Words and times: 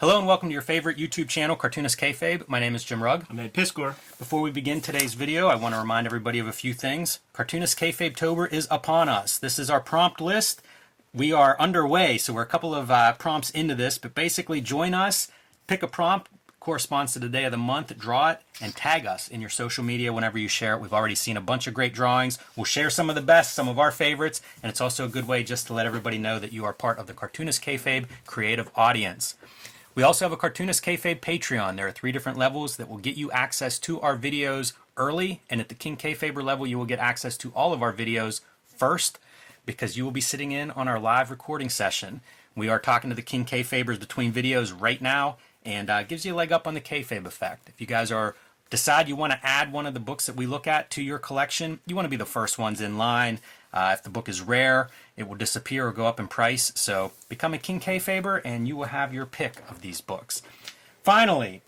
Hello 0.00 0.16
and 0.16 0.28
welcome 0.28 0.48
to 0.48 0.52
your 0.52 0.62
favorite 0.62 0.96
YouTube 0.96 1.28
channel, 1.28 1.56
Cartoonist 1.56 1.98
Kayfabe. 1.98 2.48
My 2.48 2.60
name 2.60 2.76
is 2.76 2.84
Jim 2.84 3.02
Rugg. 3.02 3.26
I'm 3.28 3.40
Ed 3.40 3.52
Piskor. 3.52 3.96
Before 4.16 4.40
we 4.40 4.52
begin 4.52 4.80
today's 4.80 5.14
video, 5.14 5.48
I 5.48 5.56
want 5.56 5.74
to 5.74 5.80
remind 5.80 6.06
everybody 6.06 6.38
of 6.38 6.46
a 6.46 6.52
few 6.52 6.72
things. 6.72 7.18
Cartoonist 7.32 7.76
Kayfabe 7.76 8.14
Tober 8.14 8.46
is 8.46 8.68
upon 8.70 9.08
us. 9.08 9.40
This 9.40 9.58
is 9.58 9.68
our 9.68 9.80
prompt 9.80 10.20
list. 10.20 10.62
We 11.12 11.32
are 11.32 11.56
underway, 11.58 12.16
so 12.16 12.32
we're 12.32 12.42
a 12.42 12.46
couple 12.46 12.76
of 12.76 12.92
uh, 12.92 13.14
prompts 13.14 13.50
into 13.50 13.74
this, 13.74 13.98
but 13.98 14.14
basically 14.14 14.60
join 14.60 14.94
us, 14.94 15.32
pick 15.66 15.82
a 15.82 15.88
prompt, 15.88 16.28
corresponds 16.60 17.12
to 17.14 17.18
the 17.18 17.28
day 17.28 17.42
of 17.42 17.50
the 17.50 17.58
month, 17.58 17.98
draw 17.98 18.30
it, 18.30 18.40
and 18.60 18.76
tag 18.76 19.04
us 19.04 19.26
in 19.26 19.40
your 19.40 19.50
social 19.50 19.82
media 19.82 20.12
whenever 20.12 20.38
you 20.38 20.46
share 20.46 20.74
it. 20.74 20.80
We've 20.80 20.94
already 20.94 21.16
seen 21.16 21.36
a 21.36 21.40
bunch 21.40 21.66
of 21.66 21.74
great 21.74 21.92
drawings. 21.92 22.38
We'll 22.54 22.66
share 22.66 22.88
some 22.88 23.08
of 23.08 23.16
the 23.16 23.20
best, 23.20 23.52
some 23.52 23.68
of 23.68 23.80
our 23.80 23.90
favorites, 23.90 24.42
and 24.62 24.70
it's 24.70 24.80
also 24.80 25.06
a 25.06 25.08
good 25.08 25.26
way 25.26 25.42
just 25.42 25.66
to 25.66 25.74
let 25.74 25.86
everybody 25.86 26.18
know 26.18 26.38
that 26.38 26.52
you 26.52 26.64
are 26.64 26.72
part 26.72 26.98
of 26.98 27.08
the 27.08 27.14
Cartoonist 27.14 27.64
Kayfabe 27.64 28.06
creative 28.28 28.70
audience. 28.76 29.34
We 29.98 30.04
also 30.04 30.24
have 30.24 30.30
a 30.30 30.36
Cartoonist 30.36 30.84
Kayfabe 30.84 31.18
Patreon. 31.18 31.74
There 31.74 31.88
are 31.88 31.90
three 31.90 32.12
different 32.12 32.38
levels 32.38 32.76
that 32.76 32.88
will 32.88 32.98
get 32.98 33.16
you 33.16 33.32
access 33.32 33.80
to 33.80 34.00
our 34.00 34.16
videos 34.16 34.72
early, 34.96 35.42
and 35.50 35.60
at 35.60 35.68
the 35.68 35.74
King 35.74 35.96
Kayfaber 35.96 36.40
level, 36.40 36.68
you 36.68 36.78
will 36.78 36.84
get 36.84 37.00
access 37.00 37.36
to 37.38 37.50
all 37.50 37.72
of 37.72 37.82
our 37.82 37.92
videos 37.92 38.40
first 38.64 39.18
because 39.66 39.96
you 39.96 40.04
will 40.04 40.12
be 40.12 40.20
sitting 40.20 40.52
in 40.52 40.70
on 40.70 40.86
our 40.86 41.00
live 41.00 41.32
recording 41.32 41.68
session. 41.68 42.20
We 42.54 42.68
are 42.68 42.78
talking 42.78 43.10
to 43.10 43.16
the 43.16 43.22
King 43.22 43.44
Kayfabers 43.44 43.98
between 43.98 44.32
videos 44.32 44.72
right 44.80 45.02
now, 45.02 45.36
and 45.64 45.90
uh, 45.90 46.04
gives 46.04 46.24
you 46.24 46.32
a 46.32 46.36
leg 46.36 46.52
up 46.52 46.68
on 46.68 46.74
the 46.74 46.80
kayfabe 46.80 47.26
effect. 47.26 47.68
If 47.68 47.80
you 47.80 47.88
guys 47.88 48.12
are 48.12 48.36
decide 48.70 49.08
you 49.08 49.16
want 49.16 49.32
to 49.32 49.40
add 49.42 49.72
one 49.72 49.86
of 49.86 49.94
the 49.94 50.00
books 50.00 50.26
that 50.26 50.36
we 50.36 50.46
look 50.46 50.66
at 50.66 50.90
to 50.90 51.02
your 51.02 51.18
collection, 51.18 51.80
you 51.86 51.94
want 51.94 52.06
to 52.06 52.10
be 52.10 52.16
the 52.16 52.26
first 52.26 52.58
ones 52.58 52.80
in 52.80 52.98
line. 52.98 53.40
Uh, 53.72 53.90
if 53.92 54.02
the 54.02 54.10
book 54.10 54.28
is 54.28 54.40
rare, 54.40 54.88
it 55.16 55.28
will 55.28 55.36
disappear 55.36 55.88
or 55.88 55.92
go 55.92 56.06
up 56.06 56.18
in 56.18 56.28
price. 56.28 56.72
So 56.74 57.12
become 57.28 57.54
a 57.54 57.58
King 57.58 57.80
Kayfaber, 57.80 58.40
and 58.44 58.66
you 58.66 58.76
will 58.76 58.86
have 58.86 59.12
your 59.12 59.26
pick 59.26 59.62
of 59.70 59.82
these 59.82 60.00
books. 60.00 60.42
Finally, 61.02 61.62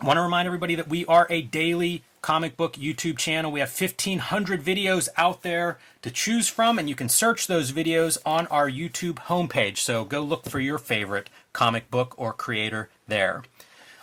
I 0.00 0.06
want 0.06 0.16
to 0.16 0.22
remind 0.22 0.46
everybody 0.46 0.74
that 0.74 0.88
we 0.88 1.04
are 1.06 1.26
a 1.30 1.42
daily 1.42 2.02
comic 2.22 2.56
book 2.56 2.74
YouTube 2.74 3.18
channel. 3.18 3.50
We 3.50 3.60
have 3.60 3.68
1,500 3.68 4.62
videos 4.62 5.08
out 5.16 5.42
there 5.42 5.78
to 6.02 6.10
choose 6.10 6.48
from, 6.48 6.78
and 6.78 6.88
you 6.88 6.94
can 6.94 7.08
search 7.08 7.46
those 7.46 7.72
videos 7.72 8.16
on 8.24 8.46
our 8.46 8.70
YouTube 8.70 9.14
homepage. 9.26 9.78
So 9.78 10.04
go 10.04 10.20
look 10.20 10.48
for 10.48 10.60
your 10.60 10.78
favorite 10.78 11.28
comic 11.52 11.90
book 11.90 12.14
or 12.16 12.32
creator 12.32 12.88
there. 13.08 13.42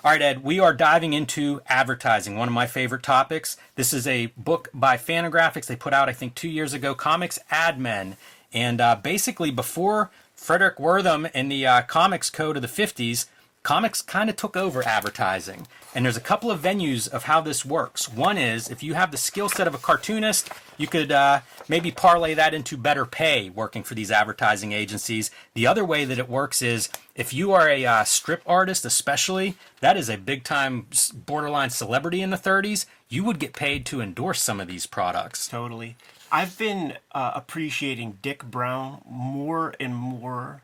All 0.01 0.11
right, 0.11 0.21
Ed, 0.21 0.45
we 0.45 0.61
are 0.61 0.73
diving 0.73 1.11
into 1.11 1.61
advertising, 1.67 2.37
one 2.37 2.47
of 2.47 2.53
my 2.53 2.67
favorite 2.67 3.03
topics. 3.03 3.57
This 3.75 3.91
is 3.91 4.07
a 4.07 4.27
book 4.37 4.69
by 4.73 4.95
Fantagraphics. 4.95 5.65
They 5.65 5.75
put 5.75 5.91
out, 5.91 6.07
I 6.07 6.13
think, 6.13 6.35
two 6.35 6.47
years 6.47 6.71
ago, 6.71 6.95
Comics 6.95 7.37
Ad 7.51 7.77
Men. 7.77 8.15
And 8.53 8.79
uh, 8.79 8.95
basically, 8.95 9.51
before 9.51 10.09
Fredric 10.37 10.77
Wertham 10.77 11.29
and 11.33 11.51
the 11.51 11.67
uh, 11.67 11.81
Comics 11.81 12.29
Code 12.29 12.55
of 12.55 12.61
the 12.61 12.69
50s, 12.69 13.25
comics 13.63 14.01
kind 14.01 14.29
of 14.29 14.35
took 14.35 14.55
over 14.55 14.83
advertising. 14.83 15.67
And 15.93 16.05
there's 16.05 16.17
a 16.17 16.21
couple 16.21 16.51
of 16.51 16.61
venues 16.61 17.07
of 17.07 17.23
how 17.23 17.41
this 17.41 17.65
works. 17.65 18.07
One 18.07 18.37
is 18.37 18.69
if 18.69 18.83
you 18.83 18.93
have 18.93 19.11
the 19.11 19.17
skill 19.17 19.49
set 19.49 19.67
of 19.67 19.73
a 19.73 19.79
cartoonist, 19.79 20.49
you 20.77 20.87
could 20.87 21.11
uh, 21.11 21.41
maybe 21.67 21.91
parlay 21.91 22.33
that 22.35 22.53
into 22.53 22.77
better 22.77 23.05
pay 23.05 23.49
working 23.49 23.83
for 23.83 23.95
these 23.95 24.11
advertising 24.11 24.71
agencies. 24.71 25.31
The 25.55 25.67
other 25.67 25.83
way 25.83 26.05
that 26.05 26.19
it 26.19 26.29
works 26.29 26.61
is 26.61 26.89
if 27.15 27.33
you 27.33 27.51
are 27.51 27.67
a 27.67 27.85
uh, 27.85 28.03
strip 28.03 28.41
artist, 28.45 28.85
especially, 28.85 29.55
that 29.81 29.97
is 29.97 30.09
a 30.09 30.17
big 30.17 30.43
time 30.43 30.87
borderline 31.25 31.69
celebrity 31.69 32.21
in 32.21 32.29
the 32.29 32.37
30s, 32.37 32.85
you 33.09 33.23
would 33.23 33.39
get 33.39 33.53
paid 33.53 33.85
to 33.87 34.01
endorse 34.01 34.41
some 34.41 34.59
of 34.59 34.67
these 34.67 34.85
products. 34.85 35.47
Totally. 35.47 35.95
I've 36.31 36.57
been 36.57 36.93
uh, 37.11 37.31
appreciating 37.33 38.19
Dik 38.21 38.45
Browne 38.45 39.01
more 39.05 39.73
and 39.79 39.95
more 39.95 40.61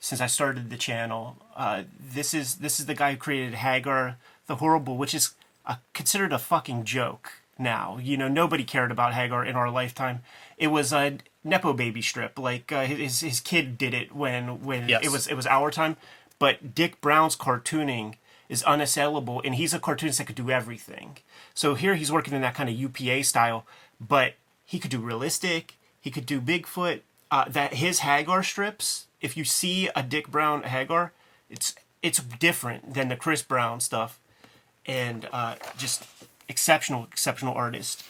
since 0.00 0.20
I 0.20 0.26
started 0.26 0.68
the 0.70 0.76
channel. 0.76 1.36
Uh, 1.56 1.84
this 1.98 2.34
is 2.34 2.56
this 2.56 2.78
is 2.78 2.86
the 2.86 2.94
guy 2.94 3.12
who 3.12 3.16
created 3.16 3.54
Hagar 3.54 4.16
the 4.46 4.56
Horrible, 4.56 4.96
which 4.96 5.14
is 5.14 5.32
a, 5.64 5.78
considered 5.94 6.32
a 6.32 6.38
fucking 6.38 6.84
joke 6.84 7.32
now. 7.58 7.98
You 8.00 8.16
know, 8.16 8.28
nobody 8.28 8.62
cared 8.64 8.90
about 8.92 9.14
Hagar 9.14 9.44
in 9.44 9.56
our 9.56 9.70
lifetime. 9.70 10.20
It 10.58 10.68
was 10.68 10.92
a 10.92 11.18
nepo 11.42 11.72
baby 11.72 12.02
strip. 12.02 12.38
Like 12.38 12.70
uh, 12.72 12.84
his 12.84 13.20
his 13.20 13.40
kid 13.40 13.78
did 13.78 13.94
it 13.94 14.14
when 14.14 14.62
when 14.64 14.88
Yes. 14.88 15.04
it 15.04 15.10
was 15.10 15.26
it 15.26 15.34
was 15.34 15.46
our 15.46 15.70
time. 15.70 15.96
But 16.38 16.74
Dik 16.74 17.00
Browne's 17.00 17.34
cartooning 17.36 18.16
is 18.48 18.62
unassailable, 18.64 19.40
and 19.44 19.54
he's 19.54 19.72
a 19.72 19.78
cartoonist 19.80 20.18
that 20.18 20.26
could 20.26 20.36
do 20.36 20.50
everything. 20.50 21.16
So 21.54 21.74
here 21.74 21.94
he's 21.94 22.12
working 22.12 22.34
in 22.34 22.42
that 22.42 22.54
kind 22.54 22.68
of 22.68 22.76
UPA 22.76 23.24
style, 23.24 23.64
but 23.98 24.34
he 24.66 24.78
could 24.78 24.90
do 24.90 25.00
realistic. 25.00 25.74
He 26.00 26.10
could 26.10 26.26
do 26.26 26.40
Bigfoot. 26.40 27.00
Uh, 27.28 27.44
that 27.48 27.74
his 27.74 28.00
Hagar 28.00 28.42
strips. 28.44 29.06
If 29.20 29.36
you 29.36 29.42
see 29.44 29.88
a 29.96 30.02
Dik 30.02 30.28
Browne 30.30 30.62
Hagar, 30.62 31.12
it's 31.48 31.74
it's 32.02 32.18
different 32.18 32.94
than 32.94 33.08
the 33.08 33.16
Chris 33.16 33.42
Browne 33.42 33.80
stuff, 33.80 34.20
and 34.84 35.28
uh, 35.32 35.56
just 35.76 36.04
exceptional, 36.48 37.04
exceptional 37.04 37.54
artist. 37.54 38.04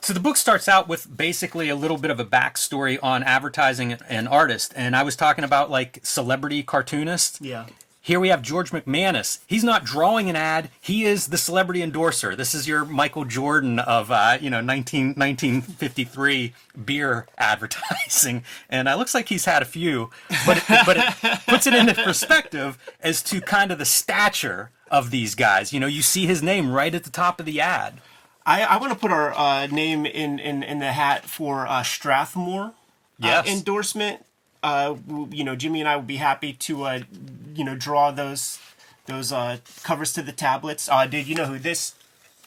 So 0.00 0.12
the 0.12 0.20
book 0.20 0.36
starts 0.36 0.68
out 0.68 0.86
with 0.86 1.16
basically 1.16 1.68
a 1.68 1.74
little 1.74 1.98
bit 1.98 2.12
of 2.12 2.20
a 2.20 2.24
backstory 2.24 2.98
on 3.02 3.24
advertising 3.24 3.94
and 4.08 4.28
artist. 4.28 4.72
And 4.76 4.94
I 4.94 5.02
was 5.02 5.16
talking 5.16 5.42
about 5.42 5.68
like 5.68 5.98
celebrity 6.04 6.62
cartoonists. 6.62 7.40
Yeah. 7.40 7.66
Here 8.06 8.20
we 8.20 8.28
have 8.28 8.40
George 8.40 8.70
McManus. 8.70 9.40
He's 9.48 9.64
not 9.64 9.84
drawing 9.84 10.30
an 10.30 10.36
ad. 10.36 10.70
He 10.80 11.04
is 11.04 11.26
the 11.26 11.36
celebrity 11.36 11.82
endorser. 11.82 12.36
This 12.36 12.54
is 12.54 12.68
your 12.68 12.84
Michael 12.84 13.24
Jordan 13.24 13.80
of, 13.80 14.12
uh, 14.12 14.38
you 14.40 14.48
know, 14.48 14.60
19, 14.60 15.14
1953 15.16 16.54
beer 16.84 17.26
advertising. 17.38 18.44
And 18.70 18.86
it 18.86 18.94
looks 18.94 19.12
like 19.12 19.28
he's 19.28 19.46
had 19.46 19.60
a 19.60 19.64
few, 19.64 20.10
but 20.46 20.58
it, 20.58 20.86
but 20.86 20.96
it 20.98 21.40
puts 21.48 21.66
it 21.66 21.74
into 21.74 21.94
perspective 21.94 22.78
as 23.00 23.24
to 23.24 23.40
kind 23.40 23.72
of 23.72 23.78
the 23.78 23.84
stature 23.84 24.70
of 24.88 25.10
these 25.10 25.34
guys. 25.34 25.72
You 25.72 25.80
know, 25.80 25.88
you 25.88 26.02
see 26.02 26.26
his 26.26 26.44
name 26.44 26.70
right 26.70 26.94
at 26.94 27.02
the 27.02 27.10
top 27.10 27.40
of 27.40 27.46
the 27.46 27.60
ad. 27.60 27.94
I, 28.46 28.62
I 28.62 28.76
want 28.76 28.92
to 28.92 28.98
put 29.00 29.10
our 29.10 29.34
uh, 29.36 29.66
name 29.66 30.06
in, 30.06 30.38
in, 30.38 30.62
in 30.62 30.78
the 30.78 30.92
hat 30.92 31.24
for 31.28 31.66
uh, 31.66 31.82
Strathmore 31.82 32.72
Yes. 33.18 33.48
uh, 33.48 33.50
endorsement. 33.50 34.25
Uh, 34.66 34.96
you 35.30 35.44
know, 35.44 35.54
Jimmy 35.54 35.78
and 35.78 35.88
I 35.88 35.94
would 35.94 36.08
be 36.08 36.16
happy 36.16 36.52
to, 36.52 36.82
uh, 36.82 37.00
you 37.54 37.62
know, 37.62 37.76
draw 37.76 38.10
those 38.10 38.58
those 39.06 39.30
uh, 39.30 39.58
covers 39.84 40.12
to 40.14 40.22
the 40.22 40.32
tablets. 40.32 40.88
Uh, 40.88 41.06
dude, 41.06 41.28
you 41.28 41.36
know 41.36 41.44
who 41.46 41.60
this? 41.60 41.94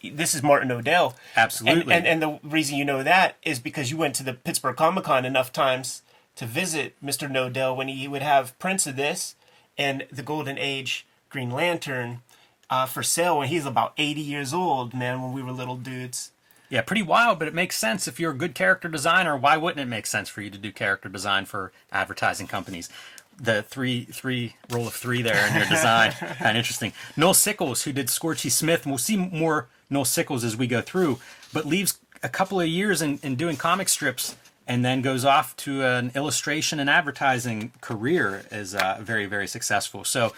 This 0.04 0.36
is 0.36 0.44
Martin 0.44 0.68
Nodell. 0.68 1.16
Absolutely. 1.38 1.94
And, 1.94 2.06
and 2.06 2.22
and 2.22 2.42
the 2.44 2.48
reason 2.48 2.78
you 2.78 2.84
know 2.84 3.04
that 3.04 3.38
is 3.44 3.60
because 3.60 3.90
you 3.90 3.96
went 3.96 4.16
to 4.16 4.24
the 4.24 4.34
Pittsburgh 4.34 4.76
Comic 4.76 5.06
Con 5.06 5.24
enough 5.24 5.54
times 5.54 6.02
to 6.36 6.46
visit 6.46 6.94
Mr. 7.02 7.32
Nodell 7.32 7.78
when 7.78 7.88
he 7.88 8.06
would 8.06 8.22
have 8.22 8.58
prints 8.60 8.86
of 8.86 8.98
this 8.98 9.36
and 9.78 10.06
the 10.12 10.22
Golden 10.22 10.58
Age 10.58 11.08
Green 11.30 11.52
Lantern 11.52 12.22
uh, 12.70 12.86
for 12.86 13.02
sale 13.02 13.38
when 13.38 13.48
he's 13.48 13.66
about 13.66 13.94
80 13.98 14.20
years 14.20 14.54
old, 14.54 14.94
man, 14.94 15.22
when 15.22 15.32
we 15.32 15.42
were 15.42 15.54
little 15.54 15.78
dudes. 15.78 16.32
Yeah, 16.70 16.82
pretty 16.82 17.02
wild, 17.02 17.40
but 17.40 17.48
it 17.48 17.54
makes 17.56 17.78
sense 17.78 18.08
if 18.08 18.20
you're 18.20 18.32
a 18.32 18.38
good 18.38 18.54
character 18.54 18.88
designer. 18.88 19.36
Why 19.36 19.58
wouldn't 19.58 19.80
it 19.80 19.90
make 19.90 20.06
sense 20.06 20.30
for 20.30 20.42
you 20.42 20.52
to 20.52 20.58
do 20.58 20.72
character 20.72 21.10
design 21.10 21.46
for 21.46 21.72
advertising 21.92 22.46
companies? 22.46 22.90
The 23.42 23.64
three 23.64 24.04
three 24.06 24.56
roll 24.70 24.86
of 24.86 24.94
three 24.94 25.24
there 25.24 25.48
in 25.48 25.56
your 25.56 25.66
design, 25.70 26.12
kind 26.12 26.52
of 26.52 26.58
interesting. 26.58 26.94
Noel 27.18 27.34
Sickles, 27.34 27.84
who 27.84 27.92
did 27.92 28.08
Scorchy 28.08 28.52
Smith, 28.52 28.84
and 28.84 28.92
we'll 28.92 29.00
see 29.00 29.18
more 29.18 29.68
Noel 29.90 30.06
Sickles 30.06 30.44
as 30.44 30.56
we 30.56 30.68
go 30.68 30.82
through, 30.82 31.20
but 31.52 31.66
leaves 31.66 31.98
a 32.22 32.30
couple 32.30 32.60
of 32.62 32.68
years 32.68 33.02
in, 33.02 33.20
in 33.24 33.36
doing 33.36 33.56
comic 33.56 33.90
strips 33.90 34.36
and 34.68 34.86
then 34.86 35.02
goes 35.02 35.26
off 35.26 35.56
to 35.56 35.84
an 35.84 36.12
illustration 36.14 36.80
and 36.80 36.90
advertising 36.90 37.72
career 37.82 38.44
as 38.52 38.76
uh, 38.76 39.00
very 39.02 39.26
very 39.26 39.48
successful. 39.48 40.04
So 40.04 40.34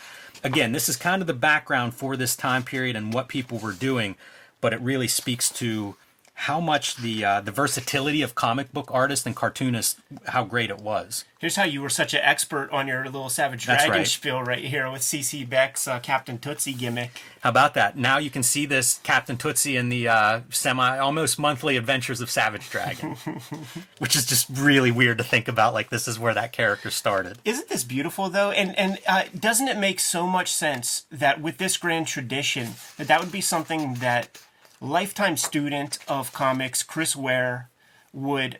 again, 0.45 0.71
this 0.71 0.87
is 0.87 0.95
kind 0.95 1.21
of 1.21 1.27
the 1.27 1.33
background 1.33 1.93
for 1.93 2.15
this 2.15 2.37
time 2.37 2.63
period 2.63 2.95
and 2.95 3.13
what 3.13 3.27
people 3.27 3.57
were 3.57 3.73
doing, 3.73 4.15
but 4.61 4.71
it 4.71 4.79
really 4.79 5.09
speaks 5.09 5.49
to 5.53 5.97
how 6.41 6.59
much 6.59 6.95
the 6.95 7.23
uh, 7.23 7.39
the 7.39 7.51
versatility 7.51 8.23
of 8.23 8.33
comic 8.33 8.73
book 8.73 8.89
artists 8.89 9.27
and 9.27 9.35
cartoonists, 9.35 10.01
how 10.25 10.43
great 10.43 10.71
it 10.71 10.79
was. 10.79 11.23
Here's 11.37 11.55
how 11.55 11.65
you 11.65 11.83
were 11.83 11.89
such 11.89 12.15
an 12.15 12.21
expert 12.23 12.71
on 12.71 12.87
your 12.87 13.05
little 13.05 13.29
Savage 13.29 13.67
That's 13.67 13.83
Dragon 13.83 13.99
right. 13.99 14.07
spiel 14.07 14.41
right 14.41 14.63
here 14.63 14.89
with 14.89 15.03
CC 15.03 15.47
Beck's 15.47 15.87
uh, 15.87 15.99
Captain 15.99 16.39
Tootsie 16.39 16.73
gimmick. 16.73 17.21
How 17.41 17.51
about 17.51 17.75
that? 17.75 17.95
Now 17.95 18.17
you 18.17 18.31
can 18.31 18.41
see 18.41 18.65
this 18.65 18.99
Captain 19.03 19.37
Tootsie 19.37 19.77
in 19.77 19.89
the 19.89 20.07
uh, 20.07 20.41
semi 20.49 20.97
almost 20.97 21.37
monthly 21.37 21.77
adventures 21.77 22.21
of 22.21 22.31
Savage 22.31 22.71
Dragon, 22.71 23.15
which 23.99 24.15
is 24.15 24.25
just 24.25 24.47
really 24.49 24.89
weird 24.89 25.19
to 25.19 25.23
think 25.23 25.47
about. 25.47 25.75
Like 25.75 25.91
this 25.91 26.07
is 26.07 26.17
where 26.17 26.33
that 26.33 26.53
character 26.53 26.89
started. 26.89 27.37
Isn't 27.45 27.69
this 27.69 27.83
beautiful 27.83 28.29
though? 28.29 28.49
And 28.49 28.75
and 28.79 28.97
uh, 29.07 29.25
doesn't 29.39 29.67
it 29.67 29.77
make 29.77 29.99
so 29.99 30.25
much 30.25 30.51
sense 30.51 31.05
that 31.11 31.39
with 31.39 31.59
this 31.59 31.77
grand 31.77 32.07
tradition 32.07 32.69
that 32.97 33.07
that 33.09 33.19
would 33.19 33.31
be 33.31 33.41
something 33.41 33.95
that 33.95 34.39
lifetime 34.81 35.37
student 35.37 35.99
of 36.07 36.33
comics 36.33 36.83
Chris 36.83 37.15
Ware 37.15 37.69
would 38.11 38.59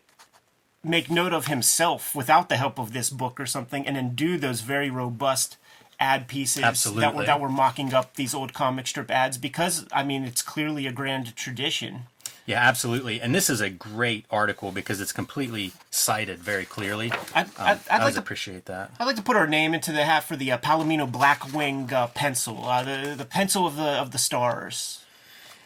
make 0.84 1.12
note 1.12 1.34
of 1.34 1.48
himself 1.48 2.16
without 2.16 2.48
the 2.48 2.58
help 2.58 2.80
of 2.80 2.94
this 2.94 3.10
book 3.10 3.40
or 3.40 3.46
something, 3.46 3.86
and 3.86 3.96
then 3.96 4.16
do 4.16 4.38
those 4.38 4.62
very 4.62 4.90
robust 4.90 5.58
ad 6.00 6.28
pieces 6.28 6.64
that 6.96 7.14
were 7.14 7.26
that 7.26 7.40
were 7.40 7.50
mocking 7.50 7.94
up 7.94 8.16
these 8.16 8.34
old 8.34 8.54
comic 8.54 8.88
strip 8.88 9.12
ads 9.12 9.38
because 9.38 9.86
I 9.92 10.04
mean 10.04 10.24
it's 10.24 10.42
clearly 10.42 10.88
a 10.88 10.92
grand 10.92 11.36
tradition. 11.36 12.04
Yeah, 12.48 12.60
absolutely. 12.68 13.22
And 13.22 13.36
this 13.36 13.52
is 13.52 13.62
a 13.62 13.70
great 13.70 14.26
article 14.32 14.72
because 14.72 15.00
it's 15.00 15.12
completely 15.12 15.74
cited 15.92 16.40
very 16.40 16.66
clearly. 16.66 17.12
I'd, 17.36 17.46
Um, 17.46 17.52
I'd, 17.60 17.80
I'd 17.90 18.02
I 18.02 18.04
like 18.06 18.16
to 18.16 18.20
appreciate 18.20 18.66
that. 18.66 18.90
I'd 19.00 19.06
like 19.06 19.16
to 19.16 19.22
put 19.22 19.38
our 19.38 19.46
name 19.46 19.76
into 19.76 19.92
the 19.92 20.04
hat 20.04 20.24
for 20.24 20.36
the 20.36 20.52
uh, 20.52 20.58
Palomino 20.58 21.10
Blackwing 21.10 21.92
uh, 21.94 22.08
pencil, 22.08 22.66
uh, 22.66 22.82
the 22.84 23.14
the 23.16 23.26
pencil 23.26 23.68
of 23.68 23.76
the 23.76 23.84
of 23.84 24.10
the 24.12 24.18
stars. 24.18 25.01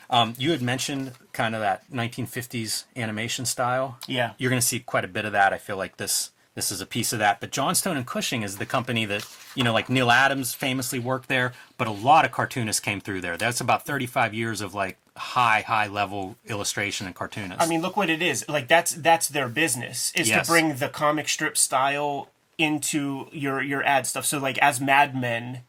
Um, 0.10 0.34
you 0.38 0.52
had 0.52 0.62
mentioned 0.62 1.14
kind 1.34 1.56
of 1.56 1.62
that 1.62 1.90
1950s 1.92 2.86
animation 2.96 3.46
style. 3.46 3.98
Yeah. 4.08 4.34
You're 4.38 4.50
going 4.50 4.62
to 4.62 4.66
see 4.68 4.80
quite 4.80 5.06
a 5.06 5.08
bit 5.10 5.26
of 5.26 5.32
that. 5.34 5.54
I 5.54 5.58
feel 5.58 5.78
like 5.78 5.98
this 5.98 6.32
this 6.54 6.72
is 6.72 6.80
a 6.80 6.86
piece 6.86 7.12
of 7.12 7.20
that. 7.20 7.42
But 7.42 7.52
Johnstone 7.52 7.98
and 7.98 8.08
Cushing 8.08 8.42
is 8.42 8.58
the 8.58 8.66
company 8.66 9.04
that 9.06 9.28
you 9.56 9.64
know, 9.64 9.74
like 9.74 9.90
Neal 9.90 10.10
Adams 10.10 10.54
famously 10.54 11.00
worked 11.00 11.28
there, 11.28 11.52
but 11.78 11.88
a 11.88 11.92
lot 11.92 12.24
of 12.24 12.32
cartoonists 12.32 12.80
came 12.80 13.02
through 13.02 13.22
there. 13.22 13.36
That's 13.36 13.60
about 13.60 13.86
35 13.86 14.34
years 14.34 14.62
of 14.62 14.74
like 14.74 14.98
high 15.18 15.62
high 15.62 15.88
level 15.88 16.38
illustration 16.46 17.08
and 17.08 17.16
cartoonists. 17.16 17.62
I 17.64 17.68
mean, 17.68 17.82
look 17.82 17.98
what 17.98 18.10
it 18.10 18.22
is. 18.22 18.46
Like 18.48 18.68
that's 18.70 18.94
that's 18.94 19.28
their 19.28 19.50
business 19.50 20.14
is 20.16 20.30
Yes. 20.30 20.46
to 20.48 20.52
bring 20.54 20.76
the 20.76 20.88
comic 20.90 21.28
strip 21.28 21.58
style 21.58 22.30
into 22.58 23.28
your 23.34 23.62
your 23.62 23.84
ad 23.84 24.08
stuff. 24.08 24.26
So 24.26 24.38
like 24.40 24.58
as 24.60 24.80
Mad 24.80 25.14
Men, 25.20 25.62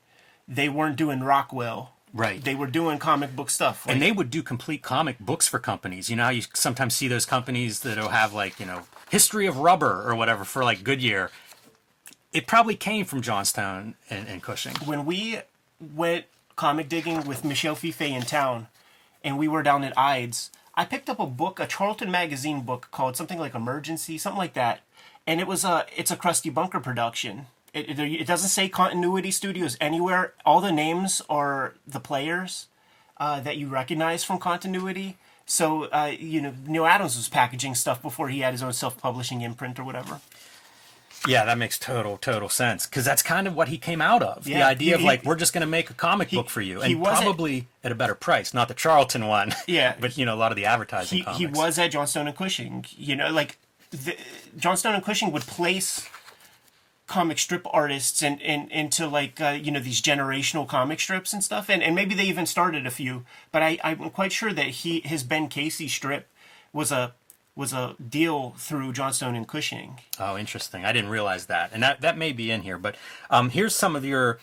they 0.46 0.68
weren't 0.68 0.94
doing 0.96 1.20
Rockwell. 1.24 1.94
Right. 2.12 2.43
They 2.43 2.55
were 2.55 2.67
doing 2.67 2.99
comic 2.99 3.37
book 3.37 3.50
stuff. 3.50 3.87
Like, 3.87 3.94
and 3.94 4.03
they 4.03 4.12
would 4.12 4.31
do 4.31 4.43
complete 4.43 4.82
comic 4.82 5.19
books 5.19 5.47
for 5.47 5.58
companies. 5.58 6.08
You 6.08 6.17
know 6.17 6.25
how 6.25 6.31
you 6.31 6.43
sometimes 6.55 6.97
see 6.97 7.08
those 7.08 7.26
companies 7.26 7.81
that'll 7.81 8.08
have 8.08 8.32
like, 8.32 8.58
you 8.58 8.67
know, 8.67 8.82
history 9.11 9.47
of 9.47 9.58
rubber 9.58 10.03
or 10.08 10.14
whatever 10.14 10.44
for 10.44 10.64
like 10.64 10.82
Goodyear. 10.82 11.31
It 12.32 12.47
probably 12.47 12.75
came 12.76 13.05
from 13.05 13.23
Johnstone 13.23 13.94
and, 14.08 14.29
and 14.29 14.43
Cushing. 14.43 14.75
when 14.85 15.05
we 15.05 15.41
went 15.81 16.26
comic 16.55 16.88
digging 16.88 17.25
with 17.26 17.44
Michelle 17.44 17.75
Fife 17.75 18.00
in 18.00 18.23
town, 18.23 18.69
and 19.23 19.38
we 19.38 19.49
were 19.49 19.62
down 19.62 19.85
at 19.85 19.97
Ides, 19.99 20.50
I 20.75 20.85
picked 20.85 21.08
up 21.08 21.19
a 21.19 21.26
book, 21.26 21.58
a 21.58 21.67
Charlton 21.67 22.11
magazine 22.11 22.62
book 22.62 22.88
called 22.91 23.17
something 23.17 23.38
like 23.38 23.55
Emergency, 23.55 24.19
something 24.19 24.38
like 24.38 24.55
that, 24.55 24.81
and 25.26 25.41
it 25.41 25.47
was 25.47 25.64
a 25.64 25.87
it's 25.97 26.11
a 26.11 26.17
Crusty 26.17 26.50
Bunker 26.50 26.81
production. 26.81 27.47
It, 27.74 27.90
it, 27.90 27.98
it 27.98 28.26
doesn't 28.26 28.48
say 28.48 28.68
Continuity 28.68 29.30
Studios 29.30 29.76
anywhere. 29.80 30.32
All 30.44 30.60
the 30.60 30.72
names 30.72 31.20
are 31.28 31.74
the 31.86 32.00
players 32.00 32.66
uh, 33.18 33.40
that 33.40 33.56
you 33.56 33.68
recognize 33.68 34.24
from 34.24 34.38
Continuity. 34.38 35.16
So 35.44 35.84
uh, 35.84 36.12
you 36.18 36.40
know, 36.40 36.54
Neal 36.66 36.86
Adams 36.86 37.16
was 37.16 37.28
packaging 37.28 37.74
stuff 37.74 38.02
before 38.02 38.28
he 38.28 38.40
had 38.40 38.52
his 38.52 38.62
own 38.62 38.72
self-publishing 38.72 39.42
imprint 39.42 39.78
or 39.78 39.84
whatever. 39.84 40.20
Yeah, 41.26 41.44
that 41.44 41.58
makes 41.58 41.78
total 41.78 42.18
total 42.18 42.48
sense 42.48 42.86
because 42.86 43.04
that's 43.04 43.22
kind 43.22 43.46
of 43.46 43.56
what 43.56 43.69
he 43.69 43.78
came 43.78 44.00
out 44.00 44.22
of. 44.22 44.44
the 44.44 44.62
idea 44.62 44.88
he- 44.88 44.92
of 44.94 45.00
he- 45.00 45.06
like 45.06 45.24
we're 45.24 45.34
just 45.36 45.52
going 45.52 45.62
to 45.62 45.66
make 45.66 45.90
a 45.90 45.94
comic 45.94 46.30
book 46.30 46.48
for 46.48 46.60
you, 46.60 46.82
and 46.82 47.02
probably 47.02 47.66
at 47.82 47.90
a 47.90 47.94
better 47.94 48.14
price, 48.14 48.52
not 48.54 48.69
the 48.69 48.74
Charlton 48.74 49.26
one. 49.26 49.54
Yeah. 49.66 49.96
but 49.98 50.16
you 50.16 50.24
know 50.24 50.34
a 50.34 50.36
lot 50.36 50.52
of 50.52 50.56
the 50.56 50.66
advertising. 50.66 51.19
he, 51.19 51.24
comics. 51.24 51.38
he 51.38 51.46
was 51.46 51.78
at 51.78 51.90
Johnstone 51.90 52.28
and 52.28 52.36
Cushing. 52.36 52.84
You 52.96 53.16
know, 53.16 53.30
like 53.30 53.58
the, 53.90 54.16
Johnstone 54.56 54.94
and 54.94 55.04
Cushing 55.04 55.32
would 55.32 55.42
place 55.42 56.08
comic 57.06 57.38
strip 57.38 57.67
artists 57.70 58.23
and 58.23 58.41
in, 58.41 58.69
into 58.70 59.06
like 59.06 59.41
uh, 59.41 59.58
you 59.61 59.70
know 59.70 59.81
these 59.81 60.03
generational 60.03 60.67
comic 60.67 61.00
strips 61.00 61.32
and 61.32 61.43
stuff, 61.43 61.69
and, 61.69 61.82
and 61.82 61.94
maybe 61.94 62.14
they 62.14 62.25
even 62.25 62.47
started 62.47 62.87
a 62.87 62.91
few. 62.91 63.25
But 63.53 63.62
I, 63.62 63.79
I'm 63.85 64.11
quite 64.11 64.32
sure 64.32 64.53
that 64.53 64.67
he 64.67 65.00
his 65.00 65.23
Ben 65.23 65.49
Casey 65.49 65.88
strip 65.88 66.29
was 66.73 66.91
a 66.93 67.14
was 67.55 67.73
a 67.73 67.97
deal 68.06 68.55
through 68.58 68.93
Johnstone 68.93 69.35
and 69.35 69.49
Cushing. 69.49 69.99
Oh, 70.19 70.37
interesting. 70.37 70.85
I 70.85 70.93
didn't 70.93 71.11
realize 71.11 71.47
that, 71.47 71.70
and 71.73 71.82
that 71.82 72.00
that 72.03 72.19
may 72.19 72.32
be 72.32 72.50
in 72.50 72.62
here. 72.62 72.79
But 72.79 72.97
um, 73.31 73.50
here's 73.50 73.75
some 73.75 73.97
of 73.97 74.05
your 74.05 74.38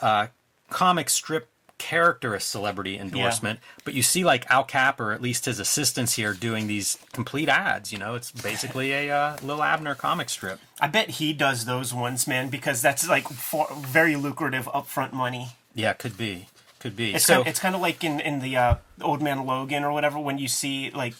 uh, 0.00 0.28
comic 0.70 1.10
strip 1.10 1.48
character 1.78 2.38
celebrity 2.38 2.98
endorsement. 2.98 3.60
But 3.84 3.94
you 3.94 4.02
see, 4.02 4.24
like 4.24 4.48
Al 4.50 4.64
Capp 4.64 5.00
or 5.00 5.12
at 5.12 5.20
least 5.20 5.44
his 5.44 5.58
assistants 5.58 6.14
here 6.14 6.32
doing 6.32 6.66
these 6.66 6.98
complete 7.12 7.48
ads. 7.48 7.92
You 7.92 7.98
know, 7.98 8.14
it's 8.14 8.30
basically 8.30 8.92
a 8.92 9.10
uh, 9.10 9.36
Lil 9.42 9.62
Abner 9.62 9.94
comic 9.94 10.28
strip. 10.28 10.60
I 10.80 10.88
bet 10.88 11.10
he 11.10 11.32
does 11.32 11.64
those 11.64 11.92
ones, 11.92 12.26
man, 12.26 12.48
because 12.48 12.82
that's 12.82 13.08
like 13.08 13.28
for, 13.28 13.68
very 13.74 14.16
lucrative 14.16 14.66
upfront 14.66 15.12
money. 15.12 15.48
Yeah, 15.74 15.92
could 15.92 16.16
be, 16.16 16.46
could 16.78 16.96
be. 16.96 17.14
It's 17.14 17.24
so 17.24 17.36
kind, 17.36 17.48
it's 17.48 17.60
kind 17.60 17.74
of 17.74 17.80
like 17.80 18.04
in 18.04 18.20
in 18.20 18.40
the 18.40 18.56
uh, 18.56 18.74
Old 19.00 19.22
Man 19.22 19.44
Logan 19.44 19.84
or 19.84 19.92
whatever 19.92 20.18
when 20.18 20.38
you 20.38 20.48
see 20.48 20.90
like 20.90 21.14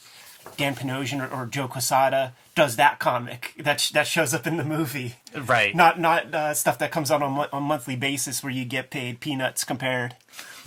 Dan 0.56 0.74
Panosian 0.74 1.20
or, 1.20 1.34
or 1.34 1.46
Joe 1.46 1.68
Quesada 1.68 2.32
does 2.54 2.76
that 2.76 2.98
comic 2.98 3.54
that 3.58 3.80
sh- 3.80 3.90
that 3.90 4.06
shows 4.06 4.32
up 4.32 4.46
in 4.46 4.56
the 4.56 4.64
movie. 4.64 5.16
right. 5.34 5.74
Not 5.74 5.98
not 5.98 6.34
uh, 6.34 6.54
stuff 6.54 6.78
that 6.78 6.92
comes 6.92 7.10
out 7.10 7.22
on 7.22 7.32
mo- 7.32 7.48
on 7.52 7.62
a 7.62 7.66
monthly 7.66 7.96
basis 7.96 8.42
where 8.42 8.52
you 8.52 8.64
get 8.64 8.90
paid 8.90 9.20
peanuts 9.20 9.64
compared. 9.64 10.16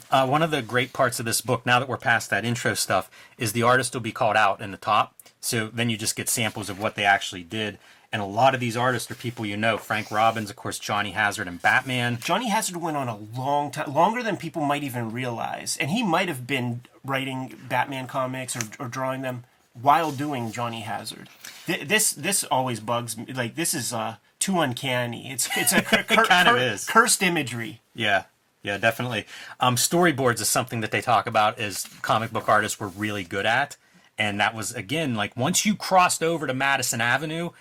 Uh, 0.09 0.25
one 0.25 0.41
of 0.41 0.51
the 0.51 0.61
great 0.61 0.93
parts 0.93 1.19
of 1.19 1.25
this 1.25 1.41
book, 1.41 1.65
now 1.65 1.79
that 1.79 1.89
we're 1.89 1.97
past 1.97 2.29
that 2.29 2.45
intro 2.45 2.73
stuff, 2.73 3.09
is 3.37 3.51
the 3.51 3.63
artist 3.63 3.93
will 3.93 4.01
be 4.01 4.11
called 4.11 4.37
out 4.37 4.61
in 4.61 4.71
the 4.71 4.77
top. 4.77 5.13
So 5.41 5.67
then 5.67 5.89
you 5.89 5.97
just 5.97 6.15
get 6.15 6.29
samples 6.29 6.69
of 6.69 6.79
what 6.79 6.95
they 6.95 7.03
actually 7.03 7.43
did. 7.43 7.77
And 8.11 8.21
a 8.21 8.25
lot 8.25 8.53
of 8.53 8.61
these 8.61 8.77
artists 8.77 9.11
are 9.11 9.15
people 9.15 9.45
you 9.45 9.57
know. 9.57 9.77
Frank 9.77 10.09
Robbins, 10.09 10.49
of 10.49 10.55
course, 10.55 10.79
Johnny 10.79 11.11
Hazard, 11.11 11.47
and 11.47 11.61
Batman. 11.61 12.19
Johnny 12.21 12.49
Hazard 12.49 12.77
went 12.77 12.95
on 12.95 13.09
a 13.09 13.17
long 13.17 13.69
time, 13.69 13.93
longer 13.93 14.23
than 14.23 14.37
people 14.37 14.63
might 14.63 14.83
even 14.83 15.11
realize, 15.11 15.77
and 15.77 15.91
he 15.91 16.03
might 16.03 16.29
have 16.29 16.47
been 16.47 16.81
writing 17.03 17.53
Batman 17.67 18.07
comics 18.07 18.55
or, 18.55 18.61
or 18.79 18.87
drawing 18.87 19.23
them 19.23 19.43
while 19.81 20.11
doing 20.11 20.51
Johnny 20.51 20.81
Hazard. 20.81 21.29
Th- 21.65 21.87
This 21.87 22.11
this 22.11 22.43
always 22.45 22.79
bugs 22.79 23.17
me. 23.17 23.25
Like 23.33 23.55
this 23.55 23.73
is 23.73 23.93
uh, 23.93 24.15
too 24.39 24.59
uncanny. 24.59 25.31
It's 25.31 25.49
it's 25.55 25.73
a 25.73 25.81
cur- 25.81 26.03
cur- 26.07 26.25
kind 26.25 26.47
of 26.47 26.57
is. 26.57 26.85
cursed 26.85 27.21
imagery. 27.23 27.81
Yeah, 27.95 28.23
yeah, 28.63 28.77
definitely. 28.77 29.25
Um, 29.59 29.75
storyboards 29.75 30.39
is 30.41 30.49
something 30.49 30.81
that 30.81 30.91
they 30.91 31.01
talk 31.01 31.27
about 31.27 31.57
as 31.59 31.83
comic 32.01 32.31
book 32.31 32.47
artists 32.49 32.79
were 32.79 32.87
really 32.89 33.23
good 33.23 33.45
at. 33.45 33.77
And 34.19 34.39
that 34.39 34.55
was, 34.55 34.73
again, 34.73 35.13
like 35.13 35.37
once 35.37 35.63
you 35.63 35.75
crossed 35.75 36.23
over 36.23 36.47
to 36.47 36.53
Madison 36.53 37.01
Avenue, 37.01 37.51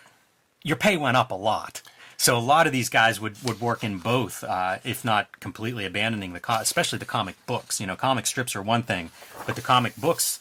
your 0.62 0.76
pay 0.76 0.96
went 0.96 1.16
up 1.18 1.30
a 1.30 1.34
lot. 1.34 1.82
So 2.16 2.34
a 2.34 2.40
lot 2.40 2.66
of 2.66 2.72
these 2.72 2.88
guys 2.88 3.20
would, 3.20 3.36
would 3.44 3.60
work 3.60 3.84
in 3.84 3.98
both, 3.98 4.42
uh, 4.42 4.78
if 4.82 5.04
not 5.04 5.38
completely 5.38 5.84
abandoning 5.84 6.32
the, 6.32 6.40
co- 6.40 6.56
especially 6.60 6.98
the 6.98 7.04
comic 7.04 7.34
books. 7.44 7.78
You 7.78 7.86
know, 7.86 7.94
comic 7.94 8.24
strips 8.24 8.56
are 8.56 8.62
one 8.62 8.82
thing, 8.84 9.10
but 9.46 9.54
the 9.54 9.60
comic 9.60 9.96
books, 9.96 10.40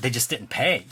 they 0.00 0.08
just 0.08 0.30
didn't 0.30 0.48
pay. 0.48 0.86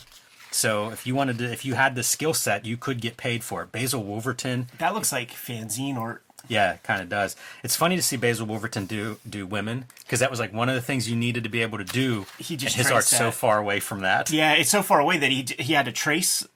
So 0.51 0.91
if 0.91 1.07
you 1.07 1.15
wanted 1.15 1.39
to, 1.39 1.53
if 1.53 1.65
you 1.65 1.75
had 1.75 1.95
the 1.95 2.03
skill 2.03 2.35
set, 2.35 2.65
you 2.65 2.77
could 2.77 3.01
get 3.01 3.17
paid 3.17 3.45
for 3.45 3.63
it. 3.63 3.73
Basil 3.73 4.03
Wolverton, 4.03 4.69
That 4.79 4.95
looks 4.95 5.13
like 5.13 5.31
fanzine 5.31 5.97
art. 5.97 6.23
yeah, 6.49 6.77
kind 6.83 7.03
of 7.03 7.09
does. 7.09 7.37
It's 7.63 7.77
funny 7.77 7.97
to 7.97 8.03
see 8.03 8.17
Basil 8.17 8.47
Wolverton 8.47 8.87
do 8.87 9.19
do 9.29 9.47
women 9.47 9.85
because 10.01 10.21
that 10.21 10.31
was 10.31 10.41
like 10.41 10.53
one 10.53 10.69
of 10.69 10.75
the 10.75 10.81
things 10.81 11.09
you 11.09 11.17
needed 11.17 11.45
to 11.45 11.51
be 11.51 11.61
able 11.63 11.79
to 11.79 11.85
do. 11.85 12.25
He 12.39 12.57
just 12.57 12.77
his 12.77 12.91
art's 12.91 13.09
so 13.09 13.31
far 13.31 13.59
away 13.59 13.81
from 13.81 14.01
that. 14.01 14.31
Yeah, 14.31 14.53
it's 14.55 14.71
so 14.71 14.83
far 14.83 15.01
away 15.01 15.19
that 15.19 15.31
he 15.31 15.47
he 15.59 15.75
had 15.75 15.85
to 15.85 15.93
trace 15.93 16.47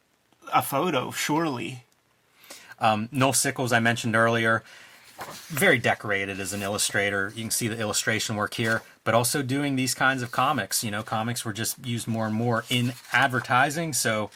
a 0.55 0.63
photo. 0.63 1.11
Surely, 1.11 1.85
um, 2.79 3.09
Noel 3.13 3.33
Sickles, 3.33 3.73
I 3.73 3.81
mentioned 3.81 4.17
earlier, 4.17 4.63
very 5.49 5.79
decorated 5.79 6.41
as 6.41 6.53
an 6.53 6.63
illustrator. 6.63 7.33
You 7.37 7.43
can 7.43 7.51
see 7.51 7.69
the 7.69 7.79
illustration 7.79 8.37
work 8.37 8.55
here, 8.55 8.83
but 9.05 9.15
also 9.15 9.43
doing 9.43 9.77
these 9.77 9.95
kinds 9.95 10.23
of 10.23 10.31
comics. 10.31 10.83
You 10.85 10.91
know, 10.91 11.03
comics 11.03 11.45
were 11.45 11.53
just 11.53 11.85
used 11.85 12.07
more 12.09 12.27
and 12.27 12.35
more 12.35 12.65
in 12.71 12.93
advertising. 13.13 13.93
So, 13.93 14.31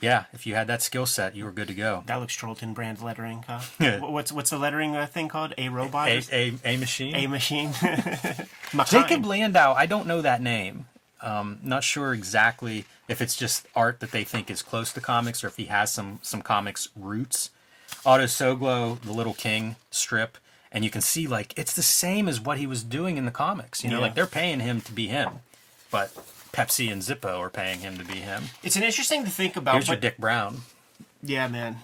yeah, 0.00 0.24
if 0.32 0.46
you 0.46 0.54
had 0.54 0.66
that 0.68 0.82
skill 0.82 1.06
set, 1.06 1.34
you 1.36 1.44
were 1.44 1.50
good 1.52 1.68
to 1.68 1.74
go. 1.74 2.02
that 2.06 2.16
looks 2.16 2.34
Charlton 2.34 2.72
brand 2.74 3.02
lettering. 3.02 3.44
Huh? 3.46 3.60
Yeah. 3.80 4.00
What's 4.00 4.32
what's 4.32 4.50
the 4.50 4.58
lettering 4.58 4.96
uh, 4.96 5.06
thing 5.06 5.28
called? 5.28 5.54
A 5.58 5.68
robot. 5.68 6.08
A 6.08 6.22
a, 6.32 6.52
a 6.64 6.76
machine. 6.76 7.14
a 7.14 7.26
machine. 7.26 7.72
Jacob 8.86 9.24
Landau, 9.26 9.74
I 9.74 9.86
don't 9.86 10.06
know 10.06 10.20
that 10.22 10.40
name. 10.40 10.86
Um, 11.22 11.58
not 11.62 11.84
sure 11.84 12.14
exactly 12.14 12.86
if 13.08 13.20
it's 13.20 13.36
just 13.36 13.66
art 13.76 14.00
that 14.00 14.10
they 14.10 14.24
think 14.24 14.50
is 14.50 14.62
close 14.62 14.90
to 14.94 15.00
comics 15.02 15.44
or 15.44 15.48
if 15.48 15.56
he 15.56 15.66
has 15.66 15.92
some 15.92 16.18
some 16.22 16.40
comics 16.42 16.88
roots. 16.96 17.50
Otto 18.06 18.24
Soglow, 18.24 19.00
the 19.02 19.12
Little 19.12 19.34
King 19.34 19.76
strip, 19.90 20.38
and 20.72 20.84
you 20.84 20.90
can 20.90 21.00
see 21.00 21.26
like 21.26 21.52
it's 21.58 21.74
the 21.74 21.82
same 21.82 22.28
as 22.28 22.40
what 22.40 22.58
he 22.58 22.66
was 22.66 22.82
doing 22.84 23.16
in 23.16 23.24
the 23.24 23.30
comics. 23.30 23.82
You 23.84 23.90
know, 23.90 23.96
Yeah. 23.96 24.02
like 24.02 24.14
they're 24.14 24.26
paying 24.26 24.60
him 24.60 24.80
to 24.82 24.92
be 24.92 25.08
him, 25.08 25.40
but 25.90 26.12
Pepsi 26.52 26.90
and 26.92 27.02
Zippo 27.02 27.38
are 27.38 27.50
paying 27.50 27.80
him 27.80 27.96
to 27.98 28.04
be 28.04 28.14
him. 28.20 28.44
It's 28.62 28.76
an 28.76 28.82
interesting 28.82 29.24
to 29.24 29.30
think 29.30 29.56
about. 29.56 29.74
Here's 29.74 29.88
your 29.88 29.96
Dik 29.96 30.18
Browne. 30.18 30.62
yeah, 31.22 31.46
man. 31.48 31.78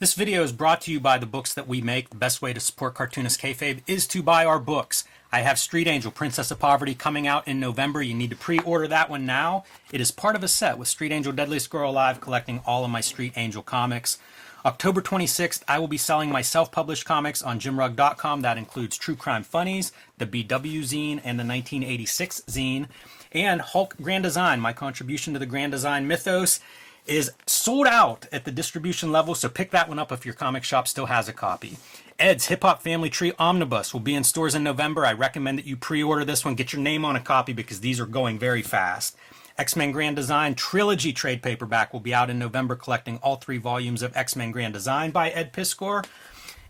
This 0.00 0.14
video 0.14 0.44
is 0.44 0.52
brought 0.52 0.80
to 0.82 0.92
you 0.92 1.00
by 1.00 1.18
the 1.18 1.26
books 1.26 1.52
that 1.54 1.66
we 1.66 1.80
make. 1.80 2.10
The 2.10 2.16
best 2.16 2.40
way 2.40 2.52
to 2.52 2.60
support 2.60 2.94
Cartoonist 2.94 3.40
Kayfabe 3.40 3.80
is 3.88 4.06
to 4.08 4.22
buy 4.22 4.44
our 4.44 4.60
books. 4.60 5.02
I 5.32 5.40
have 5.40 5.58
Street 5.58 5.88
Angel, 5.88 6.12
Princess 6.12 6.52
of 6.52 6.60
Poverty 6.60 6.94
coming 6.94 7.26
out 7.26 7.48
in 7.48 7.58
November. 7.58 8.00
You 8.00 8.14
need 8.14 8.30
to 8.30 8.36
pre-order 8.36 8.86
that 8.86 9.10
one 9.10 9.26
now. 9.26 9.64
It 9.90 10.00
is 10.00 10.12
part 10.12 10.36
of 10.36 10.44
a 10.44 10.48
set 10.48 10.78
with 10.78 10.86
Street 10.86 11.10
Angel, 11.10 11.32
Deadliest 11.32 11.68
Girl 11.68 11.90
Alive, 11.90 12.20
collecting 12.20 12.60
all 12.64 12.84
of 12.84 12.92
my 12.92 13.00
Street 13.00 13.32
Angel 13.34 13.60
comics. 13.62 14.18
October 14.64 15.00
26th, 15.00 15.62
I 15.68 15.78
will 15.78 15.88
be 15.88 15.96
selling 15.96 16.30
my 16.30 16.42
self-published 16.42 17.04
comics 17.04 17.42
on 17.42 17.60
jimrugg.com. 17.60 18.40
That 18.42 18.58
includes 18.58 18.96
True 18.96 19.14
Crime 19.14 19.44
Funnies, 19.44 19.92
the 20.18 20.26
BW 20.26 20.80
zine, 20.80 21.20
and 21.24 21.38
the 21.38 21.44
1986 21.44 22.42
zine. 22.48 22.88
And 23.30 23.60
Hulk 23.60 23.94
Grand 24.02 24.24
Design, 24.24 24.60
my 24.60 24.72
contribution 24.72 25.32
to 25.32 25.38
the 25.38 25.46
Grand 25.46 25.72
Design 25.72 26.08
mythos 26.08 26.60
is 27.06 27.30
sold 27.46 27.86
out 27.86 28.26
at 28.32 28.44
the 28.44 28.50
distribution 28.50 29.12
level, 29.12 29.34
so 29.34 29.48
pick 29.48 29.70
that 29.70 29.88
one 29.88 29.98
up 29.98 30.12
if 30.12 30.26
your 30.26 30.34
comic 30.34 30.64
shop 30.64 30.86
still 30.86 31.06
has 31.06 31.28
a 31.28 31.32
copy. 31.32 31.76
Ed's 32.18 32.46
Hip 32.46 32.62
Hop 32.62 32.82
Family 32.82 33.08
Tree 33.10 33.32
Omnibus 33.38 33.92
will 33.92 34.00
be 34.00 34.14
in 34.14 34.24
stores 34.24 34.54
in 34.54 34.64
November. 34.64 35.06
I 35.06 35.12
recommend 35.12 35.58
that 35.58 35.66
you 35.66 35.76
pre 35.76 36.02
order 36.02 36.24
this 36.24 36.44
one, 36.44 36.56
get 36.56 36.72
your 36.72 36.82
name 36.82 37.04
on 37.04 37.16
a 37.16 37.20
copy 37.20 37.52
because 37.52 37.80
these 37.80 38.00
are 38.00 38.06
going 38.06 38.38
very 38.38 38.62
fast. 38.62 39.16
X 39.58 39.74
Men 39.74 39.90
Grand 39.90 40.14
Design 40.14 40.54
Trilogy 40.54 41.12
trade 41.12 41.42
paperback 41.42 41.92
will 41.92 42.00
be 42.00 42.14
out 42.14 42.30
in 42.30 42.38
November, 42.38 42.76
collecting 42.76 43.18
all 43.18 43.36
three 43.36 43.58
volumes 43.58 44.02
of 44.02 44.16
X 44.16 44.36
Men 44.36 44.52
Grand 44.52 44.72
Design 44.72 45.10
by 45.10 45.30
Ed 45.30 45.52
Piskor. 45.52 46.06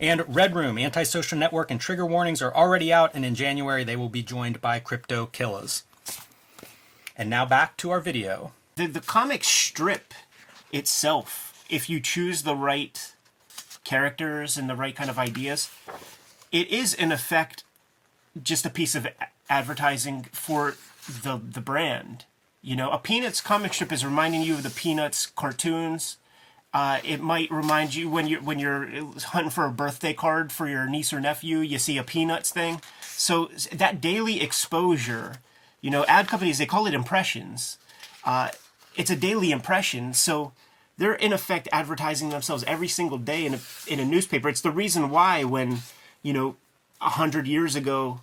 And 0.01 0.25
Red 0.35 0.55
Room, 0.55 0.79
Antisocial 0.79 1.37
Network, 1.37 1.71
and 1.71 1.81
Trigger 1.81 2.07
Warnings 2.07 2.41
are 2.41 2.55
already 2.55 2.93
out, 2.93 3.11
and 3.15 3.25
in 3.25 3.35
January 3.35 3.85
they 3.85 3.97
will 3.97 4.09
be 4.09 4.23
joined 4.23 4.61
by 4.61 4.79
Crypto 4.79 5.27
Killers. 5.27 5.83
And 7.17 7.29
now 7.29 7.45
back 7.45 7.77
to 7.79 7.91
our 7.91 8.01
video. 8.01 8.53
The, 8.77 8.87
the 8.87 9.01
comic 9.01 9.43
strip 9.43 10.15
itself, 10.73 11.65
if 11.69 11.91
you 11.91 12.01
choose 12.01 12.43
the 12.43 12.55
right 12.55 13.13
characters 13.85 14.57
and 14.57 14.71
the 14.71 14.77
right 14.77 14.95
kind 14.95 15.11
of 15.11 15.19
ideas, 15.19 15.71
it 16.53 16.69
is 16.69 16.95
in 16.95 17.11
effect 17.11 17.65
just 18.41 18.65
a 18.65 18.71
piece 18.71 18.95
of 18.95 19.09
advertising 19.51 20.27
for 20.33 20.77
the 21.07 21.41
the 21.43 21.61
brand. 21.61 22.25
You 22.69 22.77
know, 22.77 22.91
a 22.91 22.99
Peanuts 22.99 23.41
comic 23.41 23.73
strip 23.73 23.93
is 23.93 24.05
reminding 24.05 24.43
you 24.43 24.53
of 24.53 24.63
the 24.63 24.69
Peanuts 24.69 25.25
cartoons. 25.25 26.19
Uh, 26.75 26.99
it 27.03 27.19
might 27.19 27.51
remind 27.51 27.95
you 27.95 28.11
when 28.11 28.27
you're 28.27 28.43
when 28.43 28.59
you're 28.59 28.87
hunting 29.17 29.51
for 29.51 29.65
a 29.65 29.71
birthday 29.71 30.13
card 30.13 30.53
for 30.53 30.69
your 30.69 30.85
niece 30.85 31.11
or 31.11 31.19
nephew, 31.19 31.61
you 31.61 31.79
see 31.79 31.97
a 31.97 32.03
Peanuts 32.03 32.51
thing. 32.51 32.83
So 33.01 33.49
that 33.73 34.03
daily 34.03 34.43
exposure, 34.43 35.37
you 35.81 35.91
know, 35.91 36.05
ad 36.05 36.29
companies 36.29 36.59
they 36.59 36.67
call 36.67 36.87
it 36.87 36.93
impressions. 36.93 37.79
Uh, 38.23 38.51
it's 38.97 39.11
a 39.11 39.17
daily 39.17 39.51
impression, 39.51 40.13
so 40.13 40.53
they're 40.99 41.15
in 41.15 41.33
effect 41.33 41.69
advertising 41.73 42.29
themselves 42.29 42.65
every 42.65 42.89
single 42.89 43.17
day 43.17 43.47
in 43.47 43.55
a 43.55 43.61
in 43.87 43.99
a 43.99 44.05
newspaper. 44.05 44.47
It's 44.51 44.61
the 44.61 44.71
reason 44.71 45.09
why 45.09 45.43
when 45.43 45.79
you 46.23 46.35
know 46.35 46.57
a 47.01 47.09
hundred 47.09 47.47
years 47.47 47.75
ago, 47.75 48.21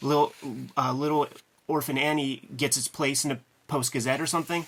little 0.00 0.32
uh, 0.76 0.92
little 0.92 1.26
orphan 1.66 1.98
Annie 1.98 2.42
gets 2.56 2.76
its 2.76 2.86
place 2.86 3.24
in 3.24 3.32
a 3.32 3.40
Post 3.70 3.92
Gazette 3.92 4.20
or 4.20 4.26
something, 4.26 4.66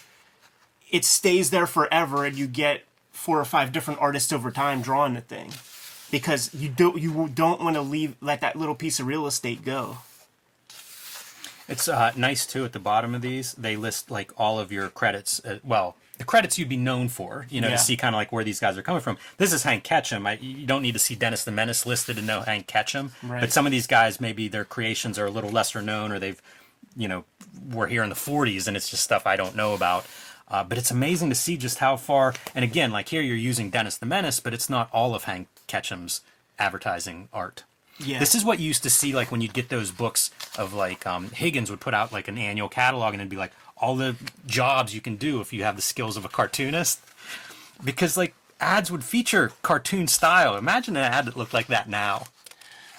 it 0.91 1.05
stays 1.05 1.51
there 1.51 1.67
forever, 1.67 2.25
and 2.25 2.37
you 2.37 2.47
get 2.47 2.85
four 3.11 3.39
or 3.39 3.45
five 3.45 3.73
different 3.73 4.01
artists 4.01 4.33
over 4.33 4.51
time 4.51 4.81
drawing 4.81 5.15
the 5.15 5.21
thing, 5.21 5.53
because 6.11 6.53
you 6.55 6.69
don't 6.69 6.99
you 7.01 7.31
don't 7.35 7.61
want 7.61 7.77
to 7.77 7.83
leave 7.83 8.17
let 8.21 8.41
that 8.41 8.57
little 8.57 8.75
piece 8.75 8.99
of 9.01 9.07
real 9.07 9.27
estate 9.27 9.65
go. 9.65 9.99
It's 11.69 11.89
uh, 11.89 12.13
nice 12.17 12.45
too 12.47 12.65
at 12.65 12.73
the 12.73 12.79
bottom 12.81 13.15
of 13.15 13.23
these. 13.23 13.53
They 13.53 13.77
list 13.77 14.11
like 14.11 14.33
all 14.37 14.59
of 14.59 14.73
your 14.73 14.89
credits. 14.89 15.41
Uh, 15.45 15.59
well, 15.63 15.97
the 16.19 16.25
credits 16.25 16.59
you'd 16.59 16.69
be 16.69 16.77
known 16.77 17.09
for, 17.09 17.47
you 17.49 17.61
know, 17.61 17.69
Yeah. 17.69 17.77
to 17.77 17.83
see 17.83 17.97
kind 17.97 18.15
of 18.15 18.19
like 18.19 18.33
where 18.33 18.45
these 18.45 18.61
guys 18.61 18.77
are 18.77 18.83
coming 18.83 19.01
from. 19.01 19.17
This 19.39 19.53
is 19.53 19.63
Hank 19.63 19.85
Ketcham. 19.85 20.27
I, 20.27 20.35
you 20.35 20.67
don't 20.67 20.83
need 20.83 20.93
to 20.93 20.99
see 20.99 21.15
Dennis 21.15 21.45
the 21.45 21.53
Menace 21.53 21.87
listed 21.87 22.17
to 22.17 22.23
know 22.23 22.41
Hank 22.41 22.67
Ketcham. 22.67 23.11
Right. 23.23 23.41
But 23.41 23.53
some 23.53 23.65
of 23.65 23.73
these 23.73 23.87
guys, 23.87 24.21
maybe 24.21 24.49
their 24.49 24.65
creations 24.65 25.19
are 25.19 25.27
a 25.27 25.31
little 25.31 25.51
lesser 25.51 25.81
known, 25.81 26.13
or 26.13 26.19
they've, 26.19 26.43
you 26.97 27.09
know, 27.09 27.25
we're 27.71 27.87
here 27.87 28.03
in 28.03 28.09
the 28.09 28.15
'40s, 28.15 28.67
and 28.67 28.77
it's 28.77 28.89
just 28.89 29.03
stuff 29.03 29.27
I 29.27 29.37
don't 29.37 29.57
know 29.57 29.75
about. 29.75 30.07
Uh, 30.49 30.63
but 30.63 30.77
it's 30.77 30.91
amazing 30.91 31.31
to 31.31 31.35
see 31.35 31.57
just 31.57 31.79
how 31.79 31.97
far. 31.97 32.35
And 32.55 32.63
again, 32.63 32.91
like 32.91 33.09
here, 33.09 33.23
you're 33.23 33.37
using 33.37 33.71
Dennis 33.71 33.97
the 33.97 34.07
Menace, 34.07 34.39
but 34.39 34.53
it's 34.53 34.69
not 34.69 34.91
all 34.93 35.15
of 35.15 35.25
Hank 35.25 35.49
Ketcham's 35.67 36.21
advertising 36.59 37.29
art. 37.33 37.65
Yeah. 37.99 38.19
This 38.19 38.35
is 38.35 38.45
what 38.45 38.59
you 38.59 38.67
used 38.67 38.83
to 38.83 38.91
see 38.91 39.15
like 39.15 39.31
when 39.31 39.41
you'd 39.41 39.55
get 39.55 39.69
those 39.69 39.91
books 39.91 40.31
of 40.59 40.75
like 40.75 41.07
um, 41.07 41.31
Higgins 41.31 41.71
would 41.71 41.81
put 41.81 41.95
out 41.95 42.13
like 42.13 42.29
an 42.29 42.37
annual 42.37 42.69
catalog 42.69 43.15
and 43.15 43.21
it'd 43.21 43.31
be 43.31 43.37
like 43.37 43.53
all 43.77 43.97
the 43.97 44.17
jobs 44.47 44.95
you 44.95 45.01
can 45.01 45.17
do 45.17 45.41
if 45.41 45.53
you 45.53 45.65
have 45.65 45.77
the 45.77 45.83
skills 45.83 46.17
of 46.17 46.25
a 46.25 46.29
cartoonist. 46.29 47.01
Because 47.83 48.17
like 48.17 48.35
ads 48.61 48.91
would 48.91 49.05
feature 49.05 49.53
cartoon 49.63 50.07
style. 50.07 50.57
Imagine 50.57 50.97
an 50.97 51.05
ad 51.05 51.27
that 51.27 51.37
looked 51.37 51.55
like 51.55 51.67
that 51.69 51.89
now. 51.89 52.25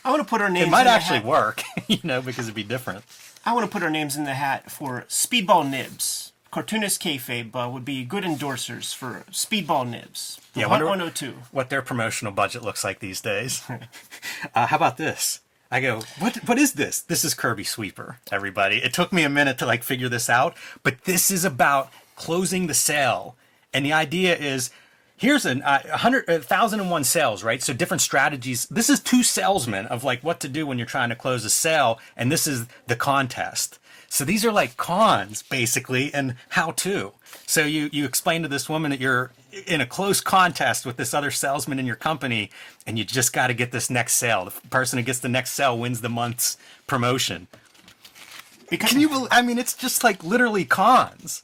I 0.06 0.10
want 0.10 0.22
to 0.22 0.28
put 0.28 0.42
our 0.42 0.50
names. 0.50 0.68
It 0.68 0.72
might 0.72 0.88
actually 0.88 1.22
work, 1.22 1.64
you 1.88 2.00
know, 2.04 2.22
because 2.22 2.46
it'd 2.46 2.56
be 2.56 2.64
different. 2.64 3.04
I 3.46 3.54
want 3.54 3.66
to 3.66 3.72
put 3.72 3.84
our 3.84 3.90
names 3.90 4.16
in 4.16 4.24
the 4.24 4.34
hat 4.36 4.72
for 4.72 5.06
Speedball 5.10 5.70
Nibs. 5.70 6.32
Cartoonist 6.52 7.02
kayfabe 7.02 7.56
uh, 7.56 7.70
would 7.70 7.84
be 7.84 8.06
good 8.06 8.24
endorsers 8.24 8.94
for 8.94 9.24
Speedball 9.32 9.90
Nibs. 9.90 10.40
The 10.54 10.62
Yeah, 10.62 10.68
Hunt 10.68 10.84
wonder- 10.86 10.86
102. 10.86 11.34
What 11.52 11.70
their 11.70 11.82
promotional 11.82 12.32
budget 12.32 12.62
looks 12.64 12.84
like 12.84 13.00
these 13.00 13.22
days. 13.22 13.64
uh, 14.56 14.68
how 14.68 14.76
about 14.78 14.98
this? 14.98 15.42
I 15.72 15.82
go, 15.82 16.02
what? 16.20 16.38
What 16.48 16.60
is 16.60 16.74
this? 16.74 17.02
This 17.02 17.26
is 17.26 17.34
Kirby 17.34 17.64
Sweeper, 17.64 18.20
everybody. 18.32 18.78
It 18.78 18.94
took 18.94 19.12
me 19.12 19.24
a 19.24 19.30
minute 19.30 19.58
to 19.58 19.66
like 19.66 19.82
figure 19.84 20.08
this 20.10 20.30
out, 20.30 20.56
but 20.84 21.06
this 21.06 21.32
is 21.32 21.44
about 21.44 21.92
closing 22.16 22.68
the 22.68 22.76
sale, 22.76 23.36
and 23.74 23.84
the 23.84 23.92
idea 23.94 24.38
is 24.38 24.70
here's 25.18 25.46
an 25.46 25.62
uh, 25.62 25.82
a 25.92 25.98
hundred, 25.98 26.26
thousand 26.44 26.80
and 26.80 26.92
one 26.92 27.04
sales, 27.04 27.44
right? 27.44 27.62
So 27.62 27.74
different 27.74 28.02
strategies. 28.02 28.66
This 28.68 28.90
is 28.90 29.00
two 29.00 29.24
salesmen 29.24 29.86
of 29.88 30.04
like 30.04 30.24
what 30.24 30.40
to 30.42 30.48
do 30.50 30.66
when 30.66 30.78
you're 30.78 30.88
trying 30.88 31.10
to 31.10 31.16
close 31.16 31.46
a 31.46 31.50
sale, 31.50 32.00
and 32.16 32.32
this 32.32 32.48
is 32.48 32.66
the 32.88 32.96
contest. 32.96 33.80
So 34.10 34.24
these 34.26 34.46
are 34.46 34.52
like 34.52 34.78
cons 34.78 35.42
basically, 35.44 36.14
and 36.14 36.36
how 36.50 36.72
to. 36.72 37.14
So 37.46 37.66
you 37.66 37.90
you 37.92 38.06
explain 38.06 38.42
to 38.44 38.48
this 38.48 38.70
woman 38.70 38.92
that 38.92 39.00
you're 39.00 39.32
in 39.68 39.82
a 39.82 39.86
close 39.86 40.22
contest 40.22 40.86
with 40.86 40.98
this 40.98 41.14
other 41.14 41.32
salesman 41.32 41.80
in 41.80 41.86
your 41.86 41.96
company, 41.96 42.50
and 42.86 42.98
you 42.98 43.06
just 43.06 43.34
got 43.34 43.48
to 43.48 43.54
get 43.54 43.72
this 43.72 43.90
next 43.90 44.14
sale. 44.16 44.46
The 44.46 44.52
person 44.70 45.00
who 45.00 45.06
gets 45.06 45.20
the 45.20 45.30
next 45.30 45.52
sale 45.52 45.78
wins 45.78 46.02
the 46.02 46.10
month's 46.10 46.58
promotion. 46.88 47.48
Because, 48.70 48.92
Can 48.92 49.00
you? 49.02 49.10
bel 49.10 49.28
I 49.32 49.42
mean, 49.42 49.60
it's 49.60 49.76
just 49.76 50.04
like 50.04 50.24
literally 50.24 50.66
cons. 50.66 51.44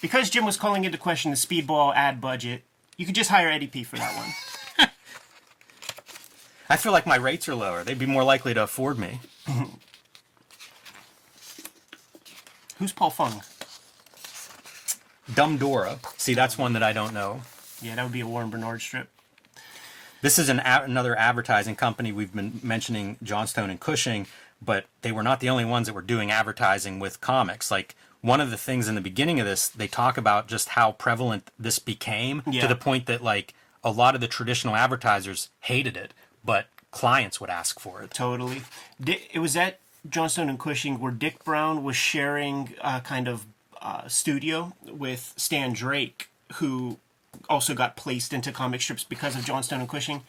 because 0.00 0.30
Jim 0.30 0.44
was 0.46 0.56
calling 0.56 0.84
into 0.84 0.96
question 0.98 1.30
the 1.30 1.36
Speedball 1.36 1.94
ad 1.94 2.20
budget, 2.20 2.62
you 3.00 3.06
could 3.06 3.14
just 3.14 3.30
hire 3.30 3.48
Eddie 3.48 3.66
P 3.66 3.82
for 3.82 3.96
that 3.96 4.14
one. 4.14 4.86
I 6.68 6.76
feel 6.76 6.92
like 6.92 7.06
my 7.06 7.16
rates 7.16 7.48
are 7.48 7.54
lower. 7.54 7.82
They'd 7.82 7.98
be 7.98 8.04
more 8.04 8.24
likely 8.24 8.52
to 8.52 8.62
afford 8.62 8.98
me. 8.98 9.20
Who's 12.76 12.92
Paul 12.92 13.08
Fung? 13.08 13.40
Dumb 15.32 15.56
Dora. 15.56 15.98
See, 16.18 16.34
that's 16.34 16.58
one 16.58 16.74
that 16.74 16.82
I 16.82 16.92
don't 16.92 17.14
know. 17.14 17.40
Yeah, 17.80 17.94
that 17.94 18.02
would 18.02 18.12
be 18.12 18.20
a 18.20 18.26
Warren 18.26 18.50
Bernard 18.50 18.82
strip. 18.82 19.08
This 20.20 20.38
is 20.38 20.50
an 20.50 20.58
a- 20.58 20.82
another 20.84 21.16
advertising 21.18 21.76
company. 21.76 22.12
We've 22.12 22.34
been 22.34 22.60
mentioning 22.62 23.16
Johnstone 23.22 23.70
and 23.70 23.80
Cushing, 23.80 24.26
but 24.60 24.84
they 25.00 25.10
were 25.10 25.22
not 25.22 25.40
the 25.40 25.48
only 25.48 25.64
ones 25.64 25.86
that 25.86 25.94
were 25.94 26.02
doing 26.02 26.30
advertising 26.30 26.98
with 26.98 27.22
comics. 27.22 27.70
Like 27.70 27.96
one 28.22 28.40
of 28.40 28.50
the 28.50 28.56
things 28.56 28.88
in 28.88 28.94
the 28.94 29.00
beginning 29.00 29.40
of 29.40 29.46
this, 29.46 29.68
they 29.68 29.88
talk 29.88 30.16
about 30.18 30.46
just 30.46 30.70
how 30.70 30.92
prevalent 30.92 31.50
this 31.58 31.78
became 31.78 32.42
Yeah. 32.46 32.62
to 32.62 32.68
the 32.68 32.76
point 32.76 33.06
that 33.06 33.22
like 33.22 33.54
a 33.82 33.90
lot 33.90 34.14
of 34.14 34.20
the 34.20 34.28
traditional 34.28 34.76
advertisers 34.76 35.48
hated 35.60 35.96
it, 35.96 36.12
but 36.44 36.66
clients 36.90 37.40
would 37.40 37.50
ask 37.50 37.80
for 37.80 38.02
it. 38.02 38.10
Totally. 38.12 38.62
It 39.04 39.38
was 39.38 39.56
at 39.56 39.78
Johnstone 40.08 40.48
and 40.50 40.58
Cushing 40.58 40.98
where 40.98 41.12
Dik 41.12 41.44
Browne 41.44 41.82
was 41.84 41.96
sharing 41.96 42.74
a 42.82 43.00
kind 43.00 43.28
of 43.28 43.46
uh, 43.80 44.08
studio 44.08 44.74
with 44.86 45.32
Stan 45.36 45.72
Drake, 45.72 46.28
who 46.54 46.98
also 47.48 47.74
got 47.74 47.96
placed 47.96 48.32
into 48.34 48.52
comic 48.52 48.82
strips 48.82 49.04
because 49.04 49.36
of 49.36 49.44
Johnstone 49.44 49.80
and 49.80 49.88
Cushing. 49.88 50.22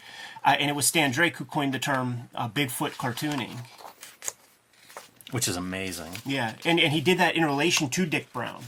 Uh, 0.45 0.55
and 0.59 0.69
it 0.69 0.73
was 0.75 0.87
Stan 0.87 1.11
Drake 1.11 1.37
who 1.37 1.45
coined 1.45 1.73
the 1.73 1.79
term 1.79 2.29
uh, 2.35 2.47
Bigfoot 2.47 2.91
cartooning. 2.91 3.57
Which 5.31 5.47
is 5.47 5.55
amazing. 5.57 6.11
Yeah, 6.25 6.53
and, 6.65 6.79
and 6.79 6.91
he 6.93 7.01
did 7.01 7.17
that 7.17 7.35
in 7.35 7.43
relation 7.45 7.89
to 7.89 8.05
Dik 8.05 8.31
Browne 8.33 8.63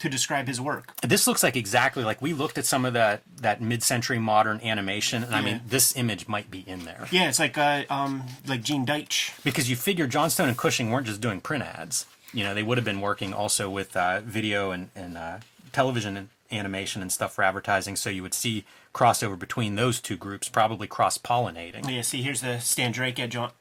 to 0.00 0.08
describe 0.08 0.48
his 0.48 0.60
work. 0.60 0.92
This 1.00 1.26
looks 1.28 1.42
like 1.42 1.54
exactly 1.56 2.02
like 2.02 2.20
we 2.20 2.32
looked 2.32 2.58
at 2.58 2.66
some 2.66 2.84
of 2.84 2.92
that 2.94 3.22
that 3.36 3.60
mid-century 3.62 4.18
modern 4.18 4.60
animation, 4.62 5.22
and 5.22 5.34
I 5.34 5.40
mean, 5.40 5.60
this 5.66 5.96
image 5.96 6.26
might 6.26 6.50
be 6.50 6.64
in 6.66 6.84
there 6.84 7.06
Yeah, 7.12 7.28
it's 7.28 7.38
like 7.38 7.56
uh, 7.56 7.84
um, 7.88 8.24
like 8.46 8.62
Gene 8.62 8.84
Deitch. 8.84 9.32
because 9.44 9.70
you 9.70 9.76
figure 9.76 10.06
Johnstone 10.06 10.48
and 10.48 10.58
Cushing 10.58 10.90
weren't 10.90 11.06
just 11.06 11.20
doing 11.20 11.40
print 11.40 11.62
ads. 11.64 12.06
You 12.34 12.44
know, 12.44 12.52
they 12.54 12.62
would 12.62 12.78
have 12.78 12.84
been 12.84 13.00
working 13.00 13.32
also 13.32 13.70
with 13.70 13.96
uh, 13.96 14.20
video 14.22 14.72
and 14.72 14.90
and 14.96 15.16
uh, 15.16 15.38
television 15.72 16.16
and 16.16 16.28
animation 16.50 17.00
and 17.00 17.12
stuff 17.12 17.32
for 17.34 17.44
advertising. 17.44 17.94
So 17.96 18.10
you 18.10 18.22
would 18.22 18.34
see 18.34 18.64
crossover 18.92 19.38
between 19.38 19.76
those 19.76 20.00
two 20.00 20.16
groups, 20.16 20.48
probably 20.48 20.86
cross-pollinating. 20.86 21.88
Yeah, 21.88 22.02
see, 22.02 22.22
here's 22.22 22.42
the 22.42 22.58
Stan 22.58 22.92
Drake 22.92 23.18
at 23.18 23.30
John 23.30 23.52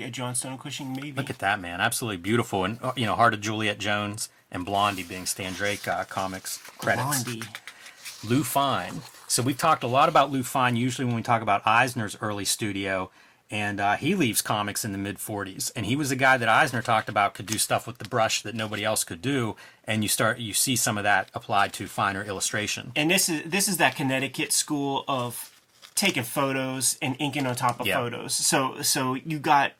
at 0.00 0.12
Johnstone 0.12 0.52
and 0.52 0.60
Cushing, 0.60 0.92
maybe. 0.94 1.12
Look 1.12 1.30
at 1.30 1.38
that 1.38 1.60
man, 1.60 1.80
absolutely 1.80 2.16
beautiful, 2.18 2.64
and 2.64 2.78
uh, 2.82 2.92
you 2.96 3.06
know, 3.06 3.14
Heart 3.14 3.34
of 3.34 3.40
Juliet 3.40 3.78
Jones 3.78 4.28
and 4.50 4.64
Blondie 4.64 5.02
being 5.02 5.26
Stan 5.26 5.52
Drake 5.54 5.86
uh, 5.88 6.04
comics 6.04 6.58
credits. 6.78 7.22
Blondie. 7.24 7.42
Lou 8.24 8.44
Fine. 8.44 9.00
So 9.26 9.42
we've 9.42 9.58
talked 9.58 9.82
a 9.82 9.86
lot 9.88 10.08
about 10.08 10.30
Lou 10.30 10.42
Fine 10.42 10.76
usually 10.76 11.04
when 11.06 11.16
we 11.16 11.22
talk 11.22 11.42
about 11.42 11.62
Eisner's 11.66 12.16
early 12.20 12.44
studio, 12.44 13.10
and 13.50 13.80
uh, 13.80 13.94
he 13.96 14.14
leaves 14.14 14.40
comics 14.42 14.84
in 14.84 14.92
the 14.92 14.98
mid 14.98 15.16
40s. 15.18 15.72
And 15.74 15.86
he 15.86 15.96
was 15.96 16.10
a 16.10 16.16
guy 16.16 16.36
that 16.36 16.48
Eisner 16.48 16.82
talked 16.82 17.08
about 17.08 17.34
could 17.34 17.46
do 17.46 17.58
stuff 17.58 17.86
with 17.86 17.98
the 17.98 18.08
brush 18.08 18.42
that 18.42 18.54
nobody 18.54 18.84
else 18.84 19.04
could 19.04 19.20
do. 19.22 19.56
And 19.84 20.02
you 20.02 20.08
start 20.08 20.38
you 20.38 20.54
see 20.54 20.76
some 20.76 20.96
of 20.98 21.04
that 21.04 21.30
applied 21.34 21.72
to 21.74 21.86
finer 21.86 22.22
illustration. 22.22 22.92
and 22.94 23.10
this 23.10 23.28
is 23.28 23.42
this 23.50 23.68
is 23.68 23.78
that 23.78 23.96
Connecticut 23.96 24.52
school 24.52 25.04
of 25.08 25.48
taking 25.94 26.22
photos 26.22 26.96
and 27.02 27.16
inking 27.18 27.46
on 27.46 27.54
top 27.56 27.80
of 27.80 27.86
Yeah. 27.86 27.96
photos. 27.96 28.34
So 28.34 28.80
so 28.82 29.14
you 29.14 29.38
got 29.38 29.72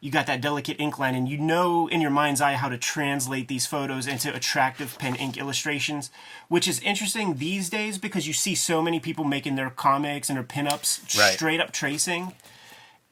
you 0.00 0.10
got 0.10 0.26
that 0.26 0.40
delicate 0.40 0.76
ink 0.78 0.98
line, 0.98 1.14
and 1.14 1.28
you 1.28 1.36
know 1.38 1.88
in 1.88 2.00
your 2.00 2.10
mind's 2.10 2.40
eye 2.40 2.54
how 2.54 2.68
to 2.68 2.78
translate 2.78 3.48
these 3.48 3.66
photos 3.66 4.06
into 4.06 4.32
attractive 4.34 4.96
pen 4.98 5.16
ink 5.16 5.36
illustrations, 5.36 6.10
which 6.48 6.68
is 6.68 6.80
interesting 6.80 7.34
these 7.38 7.68
days 7.68 7.98
because 7.98 8.26
you 8.26 8.32
see 8.32 8.54
so 8.54 8.80
many 8.80 9.00
people 9.00 9.24
making 9.24 9.56
their 9.56 9.70
comics 9.70 10.28
and 10.28 10.36
their 10.36 10.44
pinups 10.44 11.18
Right. 11.18 11.34
straight 11.34 11.60
up 11.60 11.72
tracing, 11.72 12.32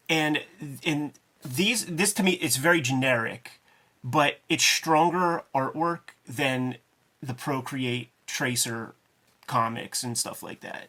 and 0.09 0.43
in 0.83 1.12
these 1.45 1.87
this 1.87 2.12
to 2.14 2.23
me 2.23 2.33
it's 2.33 2.57
very 2.57 2.81
generic, 2.81 3.61
but 4.05 4.38
it's 4.49 4.64
stronger 4.64 5.43
artwork 5.55 6.14
than 6.28 6.76
the 7.23 7.35
Procreate 7.35 8.11
Tracer 8.26 8.95
comics 9.47 10.02
and 10.02 10.16
stuff 10.16 10.43
like 10.43 10.61
that. 10.61 10.88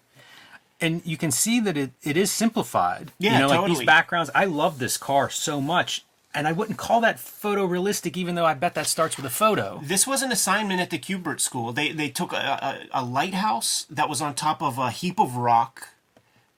And 0.79 1.01
you 1.05 1.17
can 1.17 1.31
see 1.31 1.59
that 1.59 1.77
it, 1.77 1.91
it 2.03 2.17
is 2.17 2.31
simplified. 2.31 3.11
Yeah, 3.17 3.33
you 3.33 3.39
know, 3.39 3.47
like 3.47 3.67
these 3.67 3.85
backgrounds. 3.85 4.29
I 4.35 4.45
love 4.45 4.79
this 4.79 4.97
car 4.97 5.29
so 5.29 5.59
much, 5.59 6.05
and 6.33 6.47
I 6.47 6.51
wouldn't 6.51 6.77
call 6.77 7.01
that 7.01 7.17
photorealistic, 7.17 8.15
even 8.17 8.35
though 8.35 8.45
I 8.45 8.53
bet 8.53 8.75
that 8.75 8.87
starts 8.87 9.17
with 9.17 9.25
a 9.25 9.31
photo. 9.31 9.81
This 9.83 10.05
was 10.05 10.21
an 10.21 10.31
assignment 10.31 10.79
at 10.79 10.89
the 10.89 10.99
Kubert 10.99 11.39
School. 11.39 11.73
They 11.73 11.91
they 11.91 12.09
took 12.09 12.33
a, 12.33 12.87
a, 12.93 13.01
a 13.01 13.03
lighthouse 13.03 13.85
that 13.89 14.09
was 14.09 14.21
on 14.21 14.35
top 14.35 14.61
of 14.61 14.77
a 14.77 14.91
heap 14.91 15.19
of 15.19 15.35
rock, 15.35 15.89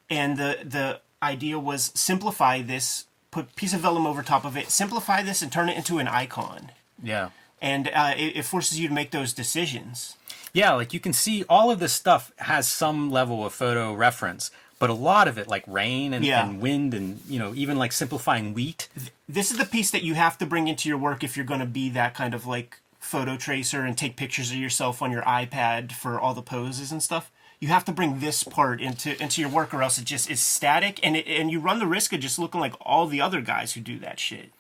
and 0.10 0.38
the 0.38 0.60
the 0.64 1.02
idea 1.22 1.60
was 1.60 1.92
simplify 1.96 2.62
this, 2.62 3.06
put 3.32 3.56
piece 3.56 3.74
of 3.74 3.82
vellum 3.82 4.06
over 4.06 4.24
top 4.24 4.46
of 4.46 4.56
it, 4.58 4.70
simplify 4.70 5.22
this, 5.22 5.42
and 5.42 5.52
turn 5.52 5.70
it 5.70 5.78
into 5.78 6.00
an 6.00 6.08
icon. 6.08 6.72
Yeah. 7.02 7.30
And 7.62 7.90
uh, 7.94 8.14
it, 8.18 8.38
it 8.38 8.46
forces 8.46 8.80
you 8.80 8.88
to 8.88 8.94
make 8.94 9.12
those 9.12 9.34
decisions. 9.34 10.16
Yeah, 10.54 10.74
like 10.74 10.94
you 10.94 11.00
can 11.00 11.14
see 11.14 11.44
all 11.50 11.70
of 11.72 11.80
this 11.80 11.94
stuff 11.94 12.32
has 12.38 12.68
some 12.68 13.12
level 13.12 13.46
of 13.46 13.54
photo 13.54 13.94
reference, 13.94 14.50
but 14.80 14.90
a 14.90 14.94
lot 14.94 15.28
of 15.28 15.38
it, 15.38 15.48
like 15.48 15.64
rain 15.68 16.14
and, 16.14 16.26
Yeah. 16.26 16.48
and 16.48 16.60
wind 16.62 16.94
and, 16.94 17.20
you 17.28 17.38
know, 17.38 17.54
even 17.56 17.78
like 17.78 17.92
simplifying 17.92 18.54
wheat. 18.54 18.88
This 19.28 19.52
is 19.52 19.58
the 19.58 19.66
piece 19.66 19.92
that 19.92 20.04
you 20.04 20.16
have 20.16 20.38
to 20.40 20.46
bring 20.46 20.68
into 20.68 20.90
your 20.90 20.98
work 20.98 21.24
if 21.24 21.36
you're 21.36 21.46
going 21.46 21.60
to 21.60 21.66
be 21.66 21.90
that 21.90 22.16
kind 22.16 22.34
of 22.34 22.48
like 22.48 22.80
photo 23.00 23.38
tracer 23.38 23.82
and 23.86 23.98
take 23.98 24.16
pictures 24.16 24.52
of 24.52 24.58
yourself 24.58 25.02
on 25.02 25.12
your 25.12 25.22
iPad 25.24 25.92
for 25.92 26.20
all 26.20 26.34
the 26.34 26.42
poses 26.42 26.92
and 26.92 27.04
stuff. 27.04 27.30
You 27.60 27.68
have 27.68 27.86
to 27.86 27.92
bring 27.92 28.20
this 28.20 28.44
part 28.44 28.80
into 28.80 29.22
into 29.22 29.42
your 29.42 29.50
work, 29.50 29.74
or 29.74 29.84
else 29.84 29.98
it 29.98 30.06
just 30.06 30.32
is 30.32 30.40
static, 30.40 30.98
and 31.04 31.18
it, 31.18 31.28
and 31.28 31.52
you 31.52 31.60
run 31.60 31.80
the 31.80 31.86
risk 31.88 32.14
of 32.14 32.22
just 32.22 32.40
looking 32.40 32.62
like 32.62 32.74
all 32.80 33.06
the 33.06 33.20
other 33.20 33.42
guys 33.42 33.74
who 33.74 33.82
do 33.82 34.00
that 34.00 34.18
shit. 34.18 34.52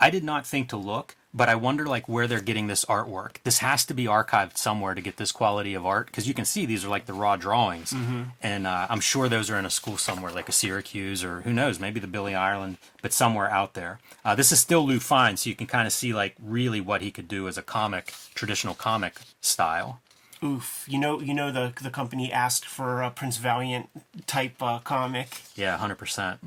I 0.00 0.10
did 0.10 0.24
not 0.24 0.46
think 0.46 0.68
to 0.68 0.76
look, 0.76 1.16
but 1.34 1.48
I 1.48 1.54
wonder 1.56 1.86
like 1.86 2.08
where 2.08 2.26
they're 2.26 2.40
getting 2.40 2.68
this 2.68 2.84
artwork. 2.84 3.42
This 3.44 3.58
has 3.58 3.84
to 3.86 3.94
be 3.94 4.04
archived 4.04 4.56
somewhere 4.56 4.94
to 4.94 5.00
get 5.00 5.16
this 5.16 5.32
quality 5.32 5.74
of 5.74 5.84
art 5.84 6.06
because 6.06 6.28
you 6.28 6.34
can 6.34 6.44
see 6.44 6.66
these 6.66 6.84
are 6.84 6.88
like 6.88 7.06
the 7.06 7.12
raw 7.12 7.36
drawings, 7.36 7.94
and 8.40 8.66
uh, 8.66 8.86
I'm 8.88 9.00
sure 9.00 9.28
those 9.28 9.50
are 9.50 9.58
in 9.58 9.66
a 9.66 9.70
school 9.70 9.96
somewhere 9.96 10.32
like 10.32 10.48
a 10.48 10.52
Syracuse 10.52 11.24
or 11.24 11.42
who 11.42 11.52
knows, 11.52 11.80
maybe 11.80 12.00
the 12.00 12.06
Billy 12.06 12.34
Ireland, 12.34 12.78
but 13.02 13.12
somewhere 13.12 13.50
out 13.50 13.74
there. 13.74 13.98
Uh, 14.24 14.34
this 14.34 14.52
is 14.52 14.60
still 14.60 14.86
Lou 14.86 15.00
Fine, 15.00 15.36
so 15.36 15.50
you 15.50 15.56
can 15.56 15.66
kind 15.66 15.86
of 15.86 15.92
see 15.92 16.12
like 16.12 16.34
really 16.42 16.80
what 16.80 17.02
he 17.02 17.10
could 17.10 17.28
do 17.28 17.48
as 17.48 17.58
a 17.58 17.62
comic, 17.62 18.14
traditional 18.34 18.74
comic 18.74 19.20
style. 19.40 20.00
Oof, 20.42 20.84
you 20.86 20.98
know, 20.98 21.20
you 21.20 21.34
know 21.34 21.50
the 21.50 21.72
the 21.82 21.90
company 21.90 22.32
asked 22.32 22.64
for 22.64 23.02
a 23.02 23.10
Prince 23.10 23.38
Valiant 23.38 23.90
type 24.26 24.62
uh, 24.62 24.78
comic. 24.78 25.42
Yeah, 25.56 25.76
hundred 25.76 25.98
percent. 25.98 26.38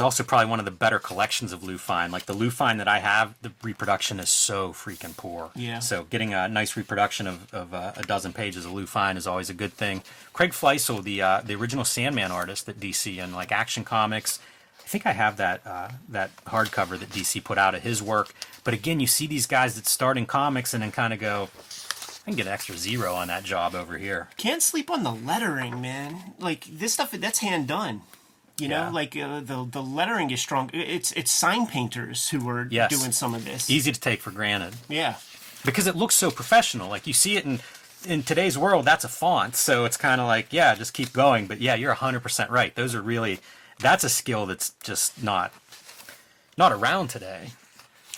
It's 0.00 0.02
also 0.02 0.22
probably 0.22 0.48
one 0.48 0.58
of 0.58 0.64
the 0.64 0.70
better 0.70 0.98
collections 0.98 1.52
of 1.52 1.62
Lou 1.62 1.76
Fine. 1.76 2.10
Like 2.10 2.24
the 2.24 2.32
Lou 2.32 2.48
Fine 2.48 2.78
that 2.78 2.88
I 2.88 3.00
have, 3.00 3.34
the 3.42 3.52
reproduction 3.62 4.18
is 4.18 4.30
so 4.30 4.72
freaking 4.72 5.14
poor. 5.14 5.50
Yeah. 5.54 5.80
So 5.80 6.04
getting 6.04 6.32
a 6.32 6.48
nice 6.48 6.74
reproduction 6.74 7.26
of, 7.26 7.52
of 7.52 7.74
uh, 7.74 7.92
a 7.98 8.02
dozen 8.04 8.32
pages 8.32 8.64
of 8.64 8.72
Lou 8.72 8.86
Fine 8.86 9.18
is 9.18 9.26
always 9.26 9.50
a 9.50 9.52
good 9.52 9.74
thing. 9.74 10.02
Creig 10.32 10.54
Flessel, 10.54 11.02
the 11.02 11.20
uh, 11.20 11.42
the 11.42 11.54
original 11.54 11.84
Sandman 11.84 12.30
artist 12.30 12.66
at 12.66 12.80
DC 12.80 13.22
and 13.22 13.34
like 13.34 13.52
Action 13.52 13.84
Comics, 13.84 14.38
I 14.78 14.88
think 14.88 15.04
I 15.04 15.12
have 15.12 15.36
that 15.36 15.60
uh, 15.66 15.90
that 16.08 16.30
hardcover 16.46 16.98
that 16.98 17.10
DC 17.10 17.44
put 17.44 17.58
out 17.58 17.74
of 17.74 17.82
his 17.82 18.02
work. 18.02 18.32
But 18.64 18.72
again, 18.72 19.00
you 19.00 19.06
see 19.06 19.26
these 19.26 19.46
guys 19.46 19.74
that 19.74 19.86
start 19.86 20.16
in 20.16 20.24
comics 20.24 20.72
and 20.72 20.82
then 20.82 20.92
kind 20.92 21.12
of 21.12 21.20
go, 21.20 21.50
I 22.22 22.30
can 22.30 22.36
get 22.36 22.46
an 22.46 22.54
extra 22.54 22.78
zero 22.78 23.12
on 23.12 23.28
that 23.28 23.44
job 23.44 23.74
over 23.74 23.98
here. 23.98 24.30
Can't 24.38 24.62
sleep 24.62 24.90
on 24.90 25.02
the 25.02 25.12
lettering, 25.12 25.82
man. 25.82 26.32
Like 26.38 26.64
this 26.64 26.94
stuff, 26.94 27.10
that's 27.10 27.40
hand 27.40 27.68
done. 27.68 28.00
You 28.60 28.68
know, 28.68 28.82
Yeah. 28.84 28.90
like 28.90 29.16
uh, 29.16 29.40
the 29.40 29.66
the 29.70 29.82
lettering 29.82 30.30
is 30.30 30.40
strong. 30.40 30.70
It's 30.72 31.12
it's 31.12 31.30
sign 31.32 31.66
painters 31.66 32.28
who 32.30 32.48
are 32.48 32.66
Yes. 32.70 32.90
doing 32.90 33.12
some 33.12 33.34
of 33.34 33.44
this. 33.44 33.70
Easy 33.70 33.90
to 33.92 34.00
take 34.00 34.20
for 34.20 34.30
granted. 34.30 34.74
Yeah. 34.88 35.14
because 35.64 35.86
it 35.86 35.94
looks 35.96 36.14
so 36.14 36.30
professional. 36.30 36.88
Like 36.88 37.06
you 37.06 37.12
see 37.12 37.36
it 37.36 37.44
in 37.44 37.60
in 38.06 38.22
today's 38.22 38.56
world, 38.56 38.86
that's 38.86 39.04
a 39.04 39.08
font, 39.08 39.54
so 39.56 39.84
it's 39.84 39.98
kind 39.98 40.22
of 40.22 40.26
like, 40.26 40.52
yeah, 40.54 40.74
just 40.74 40.94
keep 40.94 41.12
going. 41.12 41.46
But 41.46 41.60
yeah, 41.60 41.74
you're 41.74 41.94
100% 41.94 42.48
right. 42.48 42.74
Those 42.74 42.94
are 42.94 43.02
really 43.02 43.40
that's 43.78 44.04
a 44.04 44.08
skill 44.08 44.46
that's 44.46 44.70
just 44.82 45.22
not 45.22 45.52
not 46.56 46.72
around 46.72 47.08
today. 47.08 47.50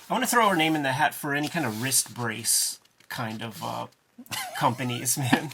I 0.09 0.13
want 0.15 0.25
to 0.25 0.31
throw 0.31 0.47
our 0.47 0.57
name 0.57 0.75
in 0.77 0.83
the 0.83 0.93
hat 0.93 1.15
for 1.15 1.35
any 1.35 1.49
kind 1.49 1.65
of 1.67 1.83
wrist 1.83 2.15
brace 2.15 2.79
kind 3.09 3.43
of 3.43 3.63
uh, 3.63 3.87
companies, 4.59 5.17
man. 5.25 5.51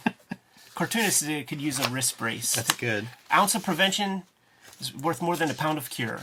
Cartoonists 0.74 1.22
uh, 1.26 1.42
could 1.46 1.60
use 1.60 1.78
a 1.78 1.88
wrist 1.90 2.18
brace. 2.18 2.54
That's 2.54 2.74
good. 2.76 3.08
Ounce 3.32 3.54
of 3.54 3.62
prevention 3.64 4.22
is 4.80 4.94
worth 4.94 5.20
more 5.22 5.36
than 5.36 5.50
a 5.50 5.54
pound 5.54 5.78
of 5.78 5.90
cure. 5.90 6.20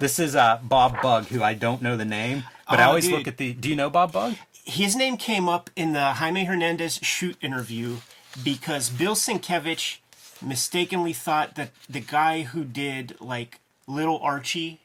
This 0.00 0.18
is 0.18 0.34
uh, 0.34 0.58
Bob 0.62 1.00
Bug, 1.02 1.26
who 1.26 1.42
I 1.42 1.54
don't 1.54 1.80
know 1.82 1.96
the 1.96 2.04
name, 2.04 2.44
but 2.68 2.80
I 2.80 2.84
Oh, 2.84 2.88
always 2.88 3.04
dude. 3.04 3.14
look 3.18 3.28
at 3.28 3.36
the. 3.36 3.52
Do 3.52 3.68
you 3.68 3.76
know 3.76 3.90
Bob 3.90 4.12
Bug? 4.12 4.34
His 4.64 4.96
name 4.96 5.16
came 5.16 5.48
up 5.48 5.70
in 5.76 5.92
the 5.92 6.00
Jaime 6.14 6.44
Hernandez 6.44 6.98
shoot 7.02 7.36
interview 7.42 7.98
because 8.42 8.88
Bill 8.90 9.14
Sienkiewicz 9.14 9.98
mistakenly 10.42 11.12
thought 11.12 11.54
that 11.54 11.70
the 11.88 12.00
guy 12.00 12.42
who 12.42 12.64
did 12.64 13.14
like 13.20 13.60
Little 13.86 14.18
Archie, 14.20 14.80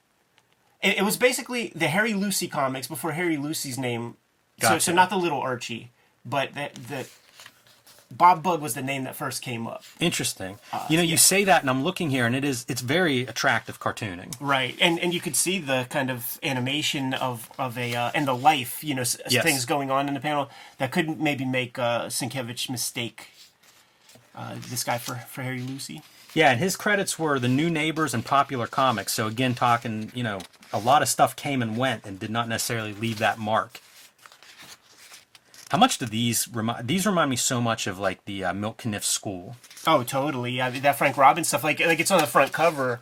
it, 0.83 0.97
it 0.99 1.03
was 1.03 1.17
basically 1.17 1.71
the 1.75 1.87
Harry 1.87 2.13
Lucey 2.13 2.47
comics 2.47 2.87
before 2.87 3.13
Harry 3.13 3.37
Lucey's 3.37 3.77
name. 3.77 4.15
So, 4.61 4.77
so 4.77 4.91
not 4.91 5.09
the 5.09 5.15
Little 5.15 5.39
Archie, 5.39 5.89
but 6.25 6.53
that 6.53 6.75
the 6.75 7.07
Bob 8.11 8.41
Bug 8.41 8.59
was 8.61 8.73
the 8.73 8.81
name 8.81 9.03
that 9.03 9.15
first 9.15 9.41
came 9.41 9.67
up. 9.67 9.83
Interesting. 9.99 10.57
you 10.89 10.97
know, 10.97 11.03
you 11.03 11.15
say 11.15 11.43
that, 11.43 11.61
and 11.61 11.69
I'm 11.69 11.83
looking 11.83 12.09
here, 12.09 12.25
and 12.25 12.35
it 12.35 12.43
is 12.43 12.65
it's 12.67 12.81
very 12.81 13.21
attractive 13.21 13.79
cartooning. 13.79 14.33
Right, 14.39 14.75
and 14.81 14.99
and 14.99 15.13
you 15.13 15.21
could 15.21 15.35
see 15.35 15.59
the 15.59 15.85
kind 15.89 16.09
of 16.09 16.39
animation 16.41 17.13
of 17.13 17.49
of 17.59 17.77
a 17.77 17.95
uh, 17.95 18.11
and 18.15 18.27
the 18.27 18.33
life, 18.35 18.83
you 18.83 18.95
know, 18.95 19.01
s- 19.01 19.17
Yes. 19.29 19.43
things 19.43 19.65
going 19.65 19.91
on 19.91 20.07
in 20.07 20.15
the 20.15 20.19
panel 20.19 20.49
that 20.79 20.91
could 20.91 21.19
maybe 21.21 21.45
make 21.45 21.77
uh, 21.77 22.07
Sienkiewicz 22.07 22.69
mistake 22.69 23.27
uh, 24.35 24.55
this 24.69 24.83
guy 24.83 24.97
for 24.97 25.15
for 25.15 25.43
Harry 25.43 25.61
Lucey. 25.61 26.01
Yeah, 26.33 26.51
and 26.51 26.59
his 26.59 26.75
credits 26.75 27.17
were 27.17 27.39
the 27.39 27.47
new 27.47 27.69
neighbors 27.69 28.13
and 28.13 28.23
popular 28.25 28.67
comics. 28.67 29.13
So 29.13 29.25
again, 29.27 29.55
talking, 29.55 30.11
you 30.13 30.21
know, 30.23 30.39
a 30.71 30.77
lot 30.77 31.01
of 31.01 31.09
stuff 31.09 31.35
came 31.35 31.61
and 31.63 31.75
went 31.75 32.05
and 32.05 32.19
did 32.19 32.29
not 32.29 32.47
necessarily 32.47 32.93
leave 32.93 33.17
that 33.17 33.39
mark. 33.39 33.81
How 35.69 35.77
much 35.77 35.99
do 35.99 36.07
these 36.07 36.47
remind? 36.47 36.87
These 36.87 37.05
remind 37.05 37.29
me 37.29 37.35
so 37.35 37.61
much 37.61 37.85
of 37.85 37.99
like 37.99 38.25
the 38.25 38.43
uh, 38.43 38.53
Milt 38.53 38.77
Caniff 38.77 39.03
School. 39.03 39.55
Oh, 39.85 40.01
totally. 40.03 40.51
Yeah, 40.53 40.71
that 40.71 40.97
Frank 40.97 41.15
Robbins 41.15 41.47
stuff, 41.47 41.63
like 41.63 41.79
like 41.79 41.99
it's 41.99 42.09
on 42.09 42.19
the 42.19 42.25
front 42.25 42.51
cover, 42.51 42.99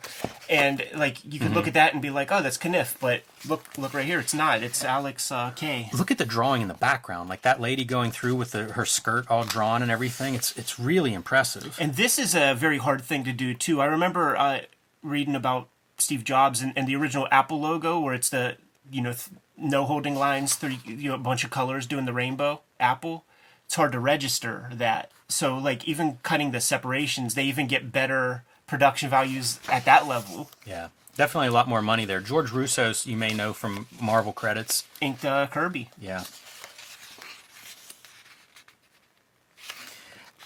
and 0.50 0.86
like 0.94 1.24
you 1.24 1.40
could 1.40 1.54
look 1.54 1.66
at 1.66 1.74
that 1.74 1.94
and 1.94 2.02
be 2.02 2.10
like, 2.10 2.30
oh, 2.30 2.42
that's 2.42 2.58
Caniff, 2.58 2.94
but 3.00 3.22
look 3.48 3.64
look 3.78 3.94
right 3.94 4.04
here, 4.04 4.20
it's 4.20 4.34
not. 4.34 4.62
It's 4.62 4.84
Alex 4.84 5.32
uh, 5.32 5.50
K. 5.56 5.88
Look 5.96 6.10
at 6.10 6.18
the 6.18 6.26
drawing 6.26 6.60
in 6.60 6.68
the 6.68 6.74
background, 6.74 7.30
like 7.30 7.40
that 7.42 7.58
lady 7.58 7.86
going 7.86 8.10
through 8.10 8.34
with 8.34 8.50
the, 8.50 8.64
her 8.74 8.84
skirt 8.84 9.30
all 9.30 9.44
drawn 9.44 9.80
and 9.80 9.90
everything. 9.90 10.34
It's 10.34 10.56
it's 10.58 10.78
really 10.78 11.14
impressive. 11.14 11.74
And 11.80 11.94
this 11.94 12.18
is 12.18 12.34
a 12.34 12.54
very 12.54 12.78
hard 12.78 13.02
thing 13.02 13.24
to 13.24 13.32
do 13.32 13.54
too. 13.54 13.80
I 13.80 13.86
remember 13.86 14.36
uh, 14.36 14.60
reading 15.02 15.34
about 15.34 15.70
Steve 15.96 16.22
Jobs 16.22 16.60
and, 16.60 16.72
and 16.76 16.86
the 16.86 16.96
original 16.96 17.26
Apple 17.30 17.60
logo, 17.60 17.98
where 17.98 18.12
it's 18.12 18.28
the 18.28 18.58
you 18.90 19.02
know 19.02 19.12
th- 19.12 19.30
no 19.56 19.84
holding 19.84 20.14
lines, 20.14 20.54
three 20.54 20.80
you 20.84 21.08
know 21.10 21.14
a 21.14 21.18
bunch 21.18 21.44
of 21.44 21.50
colors 21.50 21.86
doing 21.86 22.04
the 22.04 22.12
rainbow 22.12 22.60
Apple. 22.80 23.24
It's 23.66 23.74
hard 23.74 23.92
to 23.92 24.00
register 24.00 24.70
that. 24.72 25.10
So 25.28 25.56
like 25.58 25.86
even 25.86 26.18
cutting 26.22 26.52
the 26.52 26.60
separations, 26.60 27.34
they 27.34 27.44
even 27.44 27.66
get 27.66 27.92
better 27.92 28.44
production 28.66 29.10
values 29.10 29.60
at 29.70 29.84
that 29.84 30.06
level. 30.06 30.50
Yeah, 30.66 30.88
definitely 31.16 31.48
a 31.48 31.52
lot 31.52 31.68
more 31.68 31.82
money 31.82 32.04
there. 32.04 32.20
George 32.20 32.50
Roussos, 32.50 33.06
you 33.06 33.16
may 33.16 33.34
know 33.34 33.52
from 33.52 33.86
Marvel 34.00 34.32
credits. 34.32 34.84
Inked 35.00 35.24
uh, 35.24 35.46
Kirby. 35.48 35.90
Yeah. 36.00 36.24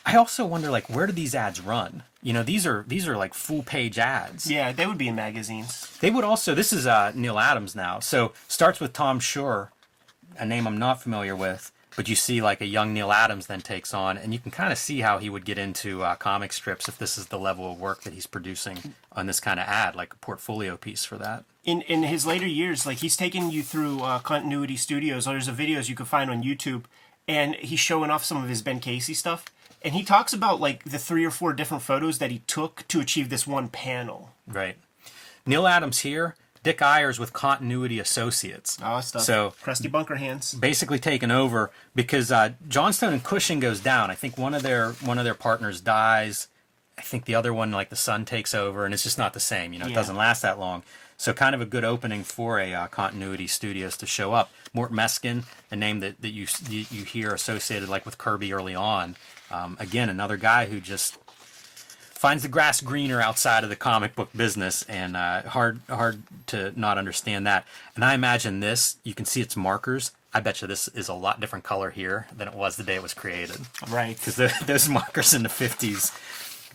I 0.05 0.17
also 0.17 0.45
wonder, 0.45 0.71
like, 0.71 0.91
where 0.91 1.07
do 1.07 1.13
these 1.13 1.35
ads 1.35 1.61
run? 1.61 2.03
You 2.23 2.33
know, 2.33 2.43
these 2.45 2.67
are 2.67 2.85
these 2.87 3.09
are 3.09 3.17
like 3.17 3.35
full 3.35 3.63
page 3.63 3.99
ads. 3.99 4.49
Yeah, 4.51 4.71
they 4.73 4.87
would 4.87 4.99
be 4.99 5.09
in 5.09 5.17
magazines. 5.17 5.97
They 6.01 6.11
would 6.11 6.25
also. 6.25 6.55
This 6.55 6.73
is 6.73 6.87
uh, 6.87 7.13
Neal 7.15 7.39
Adams 7.39 7.75
now, 7.75 7.99
so 7.99 8.33
starts 8.47 8.79
with 8.81 8.93
Tom 8.93 9.19
Shore, 9.19 9.73
a 10.39 10.47
name 10.47 10.67
I'm 10.69 10.79
not 10.79 11.03
familiar 11.03 11.35
with, 11.35 11.73
but 11.97 12.09
you 12.09 12.15
see 12.15 12.41
like 12.41 12.61
a 12.61 12.67
young 12.67 12.95
Neal 12.95 13.11
Adams 13.11 13.49
then 13.49 13.61
takes 13.61 13.93
on, 13.93 14.17
and 14.17 14.33
you 14.33 14.39
can 14.39 14.53
kind 14.53 14.71
of 14.71 14.79
see 14.79 15.01
how 15.01 15.19
he 15.19 15.29
would 15.29 15.45
get 15.45 15.59
into 15.59 16.05
uh, 16.05 16.15
comic 16.15 16.53
strips 16.53 16.89
if 16.89 16.97
this 16.97 17.19
is 17.19 17.27
the 17.27 17.39
level 17.41 17.73
of 17.73 17.81
work 17.81 18.03
that 18.03 18.13
he's 18.13 18.29
producing 18.29 18.95
on 19.11 19.27
this 19.27 19.41
kind 19.41 19.59
of 19.59 19.67
ad, 19.67 19.97
like 19.97 20.15
a 20.15 20.17
portfolio 20.19 20.77
piece 20.77 21.05
for 21.05 21.19
that. 21.19 21.45
in 21.65 21.83
in 21.83 22.05
his 22.05 22.25
later 22.25 22.47
years, 22.47 22.87
like 22.87 22.99
he's 22.99 23.17
taken 23.17 23.51
you 23.51 23.65
through 23.65 24.01
uh, 24.01 24.21
Continuity 24.21 24.77
Studios. 24.77 25.25
There's 25.25 25.49
a 25.49 25.53
videos 25.53 25.89
you 25.89 25.97
can 25.97 26.07
find 26.07 26.31
on 26.31 26.45
YouTube, 26.45 26.85
and 27.27 27.57
he's 27.57 27.81
showing 27.81 28.11
off 28.13 28.25
some 28.25 28.41
of 28.43 28.49
his 28.49 28.63
Ben 28.63 28.79
Casey 28.79 29.15
stuff. 29.15 29.45
And 29.85 29.95
he 29.95 30.03
talks 30.05 30.33
about 30.33 30.61
like 30.61 30.85
the 30.85 30.99
three 30.99 31.25
or 31.25 31.31
four 31.31 31.53
different 31.53 31.83
photos 31.83 32.19
that 32.19 32.31
he 32.31 32.41
took 32.47 32.87
to 32.89 33.01
achieve 33.01 33.29
this 33.29 33.47
one 33.47 33.69
panel. 33.69 34.31
Right. 34.47 34.77
Neal 35.47 35.67
Adams 35.67 36.01
here. 36.01 36.37
Dick 36.63 36.81
Ayers 36.81 37.19
with 37.19 37.33
Continuity 37.33 37.99
Associates. 37.99 38.79
Oh, 38.81 39.01
stuff. 39.01 39.23
So 39.23 39.53
crusty 39.63 39.89
bunker 39.89 40.15
hands. 40.15 40.55
basically 40.55 41.01
taken 41.01 41.33
over 41.33 41.73
because 41.97 42.31
uh, 42.31 42.51
Johnstone 42.69 43.13
and 43.13 43.25
Cushing 43.25 43.59
goes 43.59 43.81
down. 43.81 44.13
I 44.13 44.15
think 44.15 44.39
one 44.39 44.55
of 44.55 44.63
their 44.63 44.93
one 44.93 45.19
of 45.19 45.25
their 45.25 45.35
partners 45.35 45.81
dies. 45.81 46.47
I 46.97 47.03
think 47.03 47.25
the 47.25 47.35
other 47.35 47.53
one, 47.53 47.73
like 47.73 47.91
the 47.91 47.97
son, 47.97 48.25
takes 48.25 48.55
over, 48.55 48.85
and 48.85 48.95
it's 48.95 49.03
just 49.03 49.19
not 49.19 49.33
the 49.33 49.41
same. 49.41 49.73
You 49.73 49.81
know, 49.81 49.87
it 49.87 49.91
Yeah. 49.91 49.97
doesn't 49.97 50.15
last 50.15 50.43
that 50.43 50.61
long. 50.61 50.85
So 51.17 51.33
kind 51.33 51.55
of 51.55 51.61
a 51.61 51.65
good 51.67 51.85
opening 51.85 52.23
for 52.23 52.61
a 52.61 52.73
uh, 52.75 52.87
continuity 52.89 53.47
studios 53.49 53.97
to 53.97 54.07
show 54.07 54.33
up. 54.33 54.51
Mort 54.73 54.93
Meskin, 54.93 55.45
a 55.71 55.75
name 55.77 55.99
that, 56.01 56.21
that 56.23 56.31
you, 56.31 56.47
you 56.69 56.85
you 56.93 57.05
hear 57.05 57.33
associated 57.35 57.89
like 57.89 58.05
with 58.07 58.19
Kirby 58.19 58.53
early 58.53 58.75
on. 58.77 59.17
Um, 59.53 59.77
again, 59.79 60.09
another 60.09 60.37
guy 60.37 60.67
who 60.67 60.81
just 60.81 61.19
finds 62.23 62.43
the 62.43 62.49
grass 62.49 62.81
greener 62.81 63.21
outside 63.21 63.65
of 63.65 63.71
the 63.71 63.77
comic 63.77 64.15
book 64.15 64.31
business, 64.35 64.85
and 64.85 65.17
uh, 65.17 65.43
hard 65.43 65.81
hard 65.89 66.23
to 66.47 66.73
not 66.79 66.97
understand 66.97 67.47
that. 67.47 67.67
And 67.95 68.05
I 68.05 68.15
imagine 68.15 68.61
this. 68.61 68.97
You 69.03 69.15
can 69.15 69.25
see 69.25 69.41
its 69.41 69.57
markers. 69.57 70.13
I 70.35 70.41
bet 70.41 70.63
you 70.63 70.69
this 70.69 70.89
is 70.89 71.09
a 71.09 71.15
lot 71.15 71.41
different 71.41 71.65
color 71.65 71.91
here 71.91 72.27
than 72.35 72.49
it 72.49 72.55
was 72.55 72.77
the 72.77 72.85
day 72.85 72.95
it 72.95 73.03
was 73.03 73.13
created. 73.13 73.59
Right. 73.91 74.17
Because 74.17 74.37
those 74.67 74.89
markers 74.89 75.35
in 75.35 75.43
the 75.43 75.49
50s, 75.49 76.11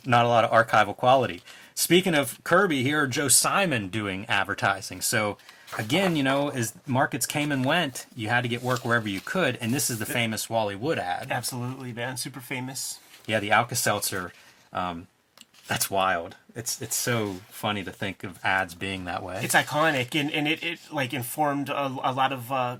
not 0.05 0.25
a 0.25 0.27
lot 0.27 0.43
of 0.43 0.51
archival 0.51 0.95
quality. 0.95 1.41
Speaking 1.73 2.13
of 2.13 2.43
Kirby, 2.43 2.83
here 2.83 3.07
Joe 3.07 3.27
Simon 3.27 3.87
doing 3.87 4.25
advertising. 4.27 5.01
So 5.01 5.37
again, 5.77 6.15
you 6.15 6.23
know, 6.23 6.49
as 6.49 6.73
markets 6.85 7.25
came 7.25 7.51
and 7.51 7.65
went, 7.65 8.05
you 8.15 8.29
had 8.29 8.41
to 8.41 8.47
get 8.47 8.61
work 8.61 8.85
wherever 8.85 9.07
you 9.09 9.21
could, 9.21 9.57
and 9.61 9.73
this 9.73 9.89
is 9.89 9.99
the 9.99 10.05
famous 10.05 10.49
Wally 10.49 10.75
Wood 10.75 10.99
ad. 10.99 11.27
Absolutely, 11.29 11.93
man. 11.93 12.17
Super 12.17 12.39
famous. 12.39 12.99
Yeah, 13.25 13.39
the 13.39 13.51
Alka 13.51 13.75
Seltzer. 13.75 14.31
Um, 14.71 15.07
that's 15.67 15.91
wild. 15.91 16.35
It's 16.55 16.81
it's 16.81 16.95
so 16.95 17.37
funny 17.49 17.83
to 17.83 17.91
think 17.91 18.23
of 18.23 18.39
ads 18.43 18.73
being 18.73 19.05
that 19.05 19.21
way. 19.21 19.41
It's 19.43 19.55
iconic, 19.55 20.19
and, 20.19 20.31
and 20.31 20.47
it, 20.47 20.63
it 20.63 20.79
like 20.91 21.13
informed 21.13 21.69
a, 21.69 21.87
a 22.03 22.13
lot 22.13 22.31
of 22.31 22.51
uh, 22.51 22.77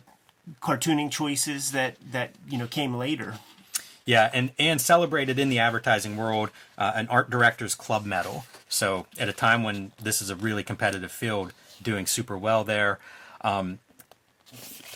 cartooning 0.61 1.11
choices 1.11 1.71
that 1.73 1.97
that 2.11 2.31
you 2.49 2.57
know 2.57 2.67
came 2.67 2.95
later. 2.95 3.35
Yeah, 4.05 4.29
and 4.33 4.51
and 4.57 4.79
celebrated 4.79 5.37
in 5.37 5.49
the 5.49 5.59
advertising 5.59 6.15
world 6.15 6.49
uh, 6.77 6.93
an 6.95 7.07
art 7.09 7.29
directors 7.29 7.75
club 7.75 8.05
medal. 8.05 8.45
So 8.69 9.05
at 9.19 9.27
a 9.29 9.33
time 9.33 9.63
when 9.63 9.91
this 10.01 10.21
is 10.21 10.29
a 10.29 10.35
really 10.35 10.63
competitive 10.63 11.11
field, 11.11 11.51
doing 11.81 12.05
super 12.05 12.37
well 12.37 12.63
there. 12.63 12.99
Um, 13.41 13.79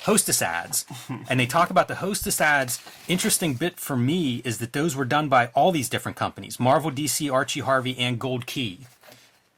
hostess 0.04 0.41
ads, 0.41 0.86
and 1.30 1.39
they 1.39 1.46
talk 1.46 1.70
about 1.70 1.88
the 1.88 1.96
hostess 1.96 2.41
ads. 2.41 2.82
Interesting 3.08 3.54
bit 3.54 3.80
for 3.80 3.96
me 3.96 4.41
is 4.44 4.58
that 4.60 4.74
those 4.74 4.96
were 4.96 5.06
done 5.06 5.30
by 5.30 5.48
all 5.48 5.72
these 5.72 5.89
different 5.89 6.17
companies: 6.17 6.60
Marvel, 6.60 6.91
DC, 6.91 7.32
Archie 7.32 7.62
Harvey, 7.62 7.98
and 7.98 8.20
Gold 8.20 8.46
Key. 8.46 8.82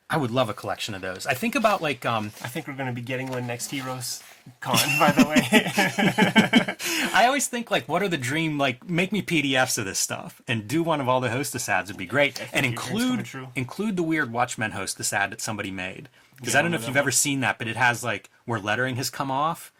I 0.09 0.17
would 0.17 0.31
love 0.31 0.49
a 0.49 0.53
collection 0.53 0.93
of 0.93 1.01
those. 1.01 1.25
I 1.25 1.33
think 1.33 1.55
about 1.55 1.81
like 1.81 2.05
um, 2.05 2.27
I 2.43 2.47
think 2.47 2.67
we're 2.67 2.75
going 2.75 2.89
to 2.89 2.93
be 2.93 3.01
getting 3.01 3.29
one 3.29 3.47
next 3.47 3.71
Heroes 3.71 4.21
Con, 4.59 4.77
by 4.99 5.11
the 5.11 5.25
way. 5.25 6.77
I 7.13 7.25
always 7.25 7.47
think 7.47 7.69
like, 7.71 7.87
what 7.87 8.01
are 8.01 8.07
the 8.07 8.17
dream 8.17 8.57
like? 8.57 8.89
Make 8.89 9.11
me 9.11 9.21
PDFs 9.21 9.77
of 9.77 9.85
this 9.85 9.99
stuff 9.99 10.41
and 10.47 10.67
do 10.67 10.83
one 10.83 11.01
of 11.01 11.09
all 11.09 11.21
the 11.21 11.29
hostess 11.29 11.67
ads 11.69 11.89
would 11.89 11.97
be 11.97 12.05
great, 12.05 12.41
and 12.53 12.65
include 12.65 13.27
include 13.55 13.97
the 13.97 14.03
weird 14.03 14.31
Watchmen 14.31 14.71
hostess 14.71 15.13
ad 15.13 15.31
that 15.31 15.41
somebody 15.41 15.71
made 15.71 16.09
because 16.37 16.53
Yeah, 16.53 16.59
I 16.59 16.61
don't 16.63 16.71
know 16.71 16.77
if 16.77 16.87
you've 16.87 16.97
ever 16.97 17.11
seen 17.11 17.39
that, 17.41 17.57
but 17.57 17.67
it 17.67 17.75
has 17.75 18.03
like 18.03 18.29
where 18.45 18.59
lettering 18.59 18.95
has 18.97 19.09
come 19.09 19.31
off, 19.31 19.71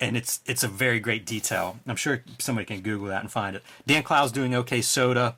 and 0.00 0.16
it's 0.16 0.40
it's 0.46 0.62
a 0.62 0.68
very 0.68 1.00
great 1.00 1.26
detail. 1.26 1.78
I'm 1.86 1.96
sure 1.96 2.22
somebody 2.38 2.64
can 2.64 2.80
Google 2.80 3.08
that 3.08 3.22
and 3.22 3.30
find 3.30 3.56
it. 3.56 3.62
Dan 3.86 4.02
Clowes 4.02 4.32
doing 4.32 4.54
OK 4.54 4.80
Soda. 4.80 5.36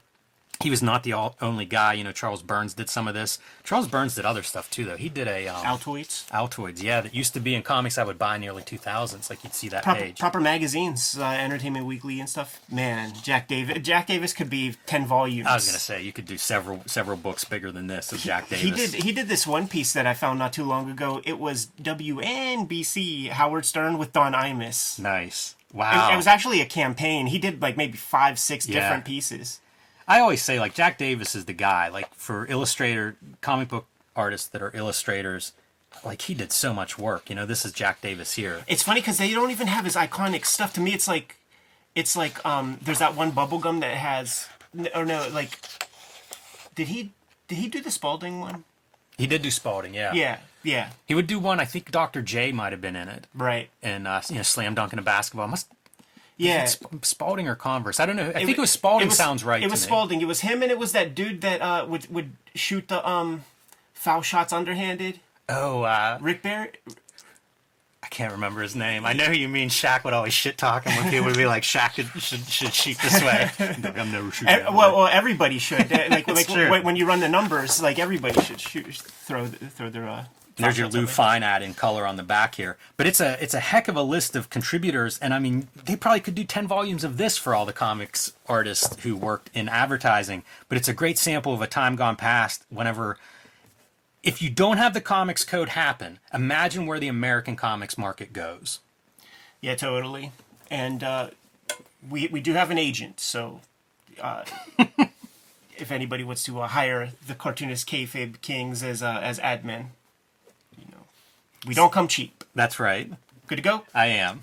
He 0.62 0.68
was 0.68 0.82
not 0.82 1.04
the 1.04 1.14
all, 1.14 1.36
only 1.40 1.64
guy. 1.64 1.94
You 1.94 2.04
know, 2.04 2.12
Charles 2.12 2.42
Burns 2.42 2.74
did 2.74 2.90
some 2.90 3.08
of 3.08 3.14
this. 3.14 3.38
Charles 3.64 3.88
Burns 3.88 4.14
did 4.14 4.26
other 4.26 4.42
stuff 4.42 4.70
too, 4.70 4.84
though. 4.84 4.96
He 4.96 5.08
did 5.08 5.26
a 5.26 5.48
um, 5.48 5.64
Altoids. 5.64 6.28
Altoids, 6.30 6.82
yeah, 6.82 7.00
that 7.00 7.14
used 7.14 7.32
to 7.32 7.40
be 7.40 7.54
in 7.54 7.62
comics 7.62 7.96
I 7.96 8.04
would 8.04 8.18
buy 8.18 8.34
in 8.34 8.42
the 8.42 8.48
early 8.50 8.62
2000s. 8.62 9.30
Like 9.30 9.42
you'd 9.42 9.54
see 9.54 9.68
that 9.70 9.82
Proper, 9.84 10.00
page. 10.00 10.18
proper 10.18 10.38
magazines, 10.38 11.16
uh, 11.18 11.24
Entertainment 11.24 11.86
Weekly 11.86 12.20
and 12.20 12.28
stuff. 12.28 12.60
Man, 12.70 13.12
Jack 13.22 13.48
Davis. 13.48 13.78
Jack 13.82 14.06
Davis 14.06 14.34
could 14.34 14.50
be 14.50 14.74
ten 14.84 15.06
volumes. 15.06 15.48
I 15.48 15.54
was 15.54 15.66
gonna 15.66 15.78
say 15.78 16.02
you 16.02 16.12
could 16.12 16.26
do 16.26 16.36
several 16.36 16.82
several 16.86 17.16
books 17.16 17.44
bigger 17.44 17.72
than 17.72 17.86
this 17.86 18.12
of 18.12 18.18
Jack 18.18 18.50
Davis. 18.50 18.62
He 18.62 18.70
did. 18.70 19.02
He 19.04 19.12
did 19.12 19.28
this 19.28 19.46
one 19.46 19.66
piece 19.66 19.94
that 19.94 20.06
I 20.06 20.12
found 20.14 20.38
not 20.38 20.52
too 20.52 20.64
long 20.64 20.90
ago. 20.90 21.22
It 21.24 21.38
was 21.38 21.68
WNBC 21.82 23.30
Howard 23.30 23.64
Stern 23.64 23.98
with 23.98 24.12
Don 24.12 24.32
Imus. 24.32 24.98
Nice. 24.98 25.54
It, 25.70 25.76
Wow. 25.76 26.10
it 26.12 26.16
was 26.16 26.26
actually 26.26 26.60
a 26.60 26.66
campaign. 26.66 27.28
He 27.28 27.38
did 27.38 27.62
like 27.62 27.76
maybe 27.76 27.96
five, 27.96 28.38
six 28.38 28.68
Yeah. 28.68 28.80
different 28.80 29.04
pieces. 29.04 29.60
I 30.10 30.18
always 30.18 30.42
say 30.42 30.58
like 30.58 30.74
Jack 30.74 30.98
Davis 30.98 31.36
is 31.36 31.44
the 31.44 31.52
guy. 31.52 31.86
Like 31.86 32.12
for 32.14 32.44
illustrator, 32.48 33.16
comic 33.40 33.68
book 33.68 33.86
artists 34.16 34.48
that 34.48 34.60
are 34.60 34.72
illustrators, 34.74 35.52
like 36.04 36.22
he 36.22 36.34
did 36.34 36.50
so 36.50 36.74
much 36.74 36.98
work. 36.98 37.30
You 37.30 37.36
know, 37.36 37.46
this 37.46 37.64
is 37.64 37.70
Jack 37.70 38.00
Davis 38.00 38.34
here. 38.34 38.64
It's 38.66 38.82
funny 38.82 39.00
because 39.00 39.18
they 39.18 39.30
don't 39.30 39.52
even 39.52 39.68
have 39.68 39.84
his 39.84 39.94
iconic 39.94 40.46
stuff. 40.46 40.72
To 40.74 40.80
me, 40.80 40.94
it's 40.94 41.06
like, 41.06 41.36
it's 41.94 42.16
like 42.16 42.44
um. 42.44 42.78
There's 42.82 42.98
that 42.98 43.14
one 43.14 43.30
bubblegum 43.30 43.80
that 43.82 43.96
has, 43.96 44.48
or 44.96 45.04
no, 45.04 45.28
like, 45.32 45.60
did 46.74 46.88
he 46.88 47.12
did 47.46 47.58
he 47.58 47.68
do 47.68 47.80
the 47.80 47.92
Spalding 47.92 48.40
one? 48.40 48.64
He 49.16 49.28
did 49.28 49.42
do 49.42 49.50
Spalding, 49.52 49.94
yeah. 49.94 50.12
Yeah, 50.12 50.38
yeah, 50.64 50.90
He 51.06 51.14
would 51.14 51.26
do 51.28 51.38
one. 51.38 51.60
I 51.60 51.66
think 51.66 51.90
Dr. 51.92 52.22
J 52.22 52.50
might 52.50 52.72
have 52.72 52.80
been 52.80 52.96
in 52.96 53.08
it, 53.08 53.26
right. 53.34 53.70
and 53.82 54.08
uh, 54.08 54.22
you 54.28 54.36
know, 54.36 54.42
slam 54.42 54.74
dunking 54.74 54.98
a 54.98 55.02
basketball. 55.02 55.46
Must 55.46 55.68
Yeah. 56.40 56.64
Sp- 56.64 57.02
Spalding 57.04 57.48
or 57.48 57.54
Converse? 57.54 58.00
I 58.00 58.06
don't 58.06 58.16
know. 58.16 58.30
I 58.34 58.44
think 58.44 58.56
it 58.56 58.60
was 58.60 58.70
Spalding. 58.70 59.06
it 59.06 59.10
was- 59.10 59.16
sounds 59.16 59.44
right. 59.44 59.62
It 59.62 59.70
was. 59.70 59.82
Spalding. 59.82 60.20
It 60.20 60.26
was 60.26 60.40
him, 60.40 60.62
and 60.62 60.70
it 60.70 60.78
was 60.78 60.92
that 60.92 61.14
dude 61.14 61.40
that 61.42 61.60
uh 61.60 61.84
would 61.88 62.12
would 62.12 62.32
shoot 62.54 62.88
the 62.88 63.06
um 63.08 63.44
foul 63.94 64.22
shots 64.22 64.52
underhanded. 64.52 65.20
Oh, 65.48 65.82
uh, 65.82 66.18
Rick 66.20 66.42
Barrett. 66.42 66.78
I 68.02 68.06
can't 68.08 68.32
remember 68.32 68.62
his 68.62 68.74
name. 68.74 69.04
I 69.04 69.12
know 69.12 69.24
who 69.24 69.34
you 69.34 69.48
mean. 69.48 69.68
Shaq 69.68 70.04
would 70.04 70.14
always 70.14 70.32
shit 70.32 70.56
talk 70.56 70.84
him 70.84 70.96
when 71.00 71.10
people 71.12 71.26
would 71.26 71.36
be 71.36 71.46
like, 71.46 71.62
"Shaq 71.62 71.92
should, 71.92 72.08
should, 72.22 72.44
should 72.44 72.74
shoot 72.74 72.98
this 72.98 73.22
way." 73.22 73.50
Like, 73.82 73.98
I'm 73.98 74.10
never 74.10 74.30
shooting. 74.30 74.46
That 74.56 74.72
well, 74.72 74.96
well, 74.96 75.06
everybody 75.06 75.58
should. 75.58 75.90
Like, 76.10 76.26
like 76.26 76.48
when, 76.48 76.82
when 76.82 76.96
you 76.96 77.06
run 77.06 77.20
the 77.20 77.28
numbers, 77.28 77.82
like 77.82 77.98
everybody 77.98 78.40
should 78.42 78.60
shoot, 78.60 78.86
throw 78.94 79.46
throw 79.46 79.90
their. 79.90 80.08
Uh, 80.08 80.24
There's 80.60 80.78
your 80.78 80.88
Lou. 80.88 81.06
Fine 81.06 81.42
ad 81.42 81.62
in 81.62 81.74
color 81.74 82.06
on 82.06 82.16
the 82.16 82.22
back 82.22 82.54
here. 82.54 82.76
But 82.96 83.06
it's 83.06 83.20
a 83.20 83.42
it's 83.42 83.54
a 83.54 83.60
heck 83.60 83.88
of 83.88 83.96
a 83.96 84.02
list 84.02 84.36
of 84.36 84.50
contributors, 84.50 85.18
and 85.18 85.32
I 85.34 85.38
mean 85.38 85.68
they 85.84 85.96
probably 85.96 86.20
could 86.20 86.34
do 86.34 86.44
ten 86.44 86.66
volumes 86.66 87.04
of 87.04 87.16
this 87.16 87.36
for 87.36 87.54
all 87.54 87.66
the 87.66 87.72
comics 87.72 88.32
artists 88.46 89.02
who 89.02 89.16
worked 89.16 89.50
in 89.54 89.68
advertising. 89.68 90.42
But 90.68 90.78
it's 90.78 90.88
a 90.88 90.94
great 90.94 91.18
sample 91.18 91.54
of 91.54 91.62
a 91.62 91.66
time 91.66 91.96
gone 91.96 92.16
past. 92.16 92.64
Whenever, 92.68 93.18
if 94.22 94.42
you 94.42 94.50
don't 94.50 94.78
have 94.78 94.94
the 94.94 95.00
comics 95.00 95.44
code 95.44 95.70
happen, 95.70 96.18
imagine 96.32 96.86
where 96.86 97.00
the 97.00 97.08
American 97.08 97.56
comics 97.56 97.96
market 97.96 98.32
goes. 98.32 98.80
Yeah, 99.60 99.74
totally. 99.74 100.32
And 100.70 101.02
uh, 101.02 101.30
we 102.08 102.28
we 102.28 102.40
do 102.40 102.52
have 102.54 102.70
an 102.70 102.78
agent, 102.78 103.20
so 103.20 103.60
uh, 104.20 104.44
if 105.76 105.90
anybody 105.90 106.24
wants 106.24 106.42
to 106.44 106.60
uh, 106.60 106.68
hire 106.68 107.10
the 107.26 107.34
cartoonist 107.34 107.88
kayfabe 107.88 108.40
kings 108.40 108.82
as 108.82 109.02
uh, 109.02 109.20
as 109.22 109.38
admin, 109.40 109.86
we 111.66 111.74
don't 111.74 111.92
come 111.92 112.08
cheap. 112.08 112.44
That's 112.54 112.80
right. 112.80 113.10
Good 113.46 113.56
to 113.56 113.62
go. 113.62 113.82
I 113.94 114.06
am. 114.06 114.42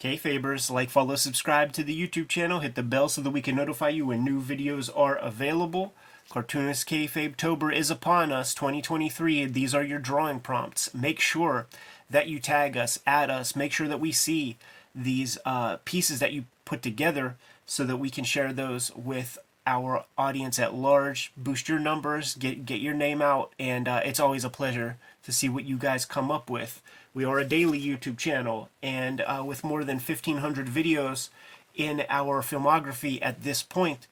Kayfabers, 0.00 0.70
like, 0.70 0.90
follow, 0.90 1.16
subscribe 1.16 1.72
to 1.72 1.82
the 1.82 2.06
YouTube 2.08 2.28
channel, 2.28 2.60
hit 2.60 2.76
the 2.76 2.84
bell 2.84 3.08
so 3.08 3.20
that 3.20 3.30
we 3.30 3.42
can 3.42 3.56
notify 3.56 3.88
you 3.88 4.06
when 4.06 4.24
new 4.24 4.40
videos 4.40 4.90
are 4.96 5.16
available. 5.16 5.92
Cartoonist 6.30 6.86
Kayfabe 6.88 7.36
Tober 7.36 7.72
is 7.72 7.90
upon 7.90 8.30
us, 8.30 8.54
2023. 8.54 9.46
These 9.46 9.74
are 9.74 9.82
your 9.82 9.98
drawing 9.98 10.38
prompts. 10.38 10.94
Make 10.94 11.18
sure 11.18 11.66
that 12.10 12.28
you 12.28 12.38
tag 12.38 12.76
us, 12.76 13.00
add 13.06 13.28
us, 13.28 13.56
make 13.56 13.72
sure 13.72 13.88
that 13.88 13.98
we 13.98 14.12
see 14.12 14.56
these 14.94 15.38
uh, 15.44 15.78
pieces 15.84 16.20
that 16.20 16.32
you 16.32 16.44
put 16.64 16.82
together 16.82 17.36
so 17.66 17.84
that 17.84 17.96
we 17.96 18.10
can 18.10 18.24
share 18.24 18.52
those 18.52 18.94
with 18.94 19.38
our 19.66 20.04
audience 20.16 20.58
at 20.58 20.74
large. 20.74 21.32
Boost 21.36 21.68
your 21.68 21.78
numbers, 21.78 22.34
get 22.34 22.64
get 22.64 22.80
your 22.80 22.94
name 22.94 23.20
out, 23.20 23.52
and 23.58 23.88
uh, 23.88 24.00
it's 24.04 24.20
always 24.20 24.44
a 24.44 24.50
pleasure 24.50 24.96
to 25.28 25.32
see 25.32 25.50
what 25.50 25.66
you 25.66 25.76
guys 25.76 26.06
come 26.06 26.30
up 26.30 26.48
with. 26.48 26.80
We 27.12 27.22
are 27.22 27.38
a 27.38 27.44
daily 27.44 27.78
YouTube 27.78 28.16
channel, 28.16 28.70
and 28.82 29.20
uh, 29.20 29.42
with 29.44 29.62
more 29.62 29.84
than 29.84 29.96
1,500 29.96 30.66
videos 30.68 31.28
in 31.74 32.04
our 32.08 32.40
filmography 32.40 33.18
at 33.20 33.42
this 33.42 33.62
point, 33.62 34.06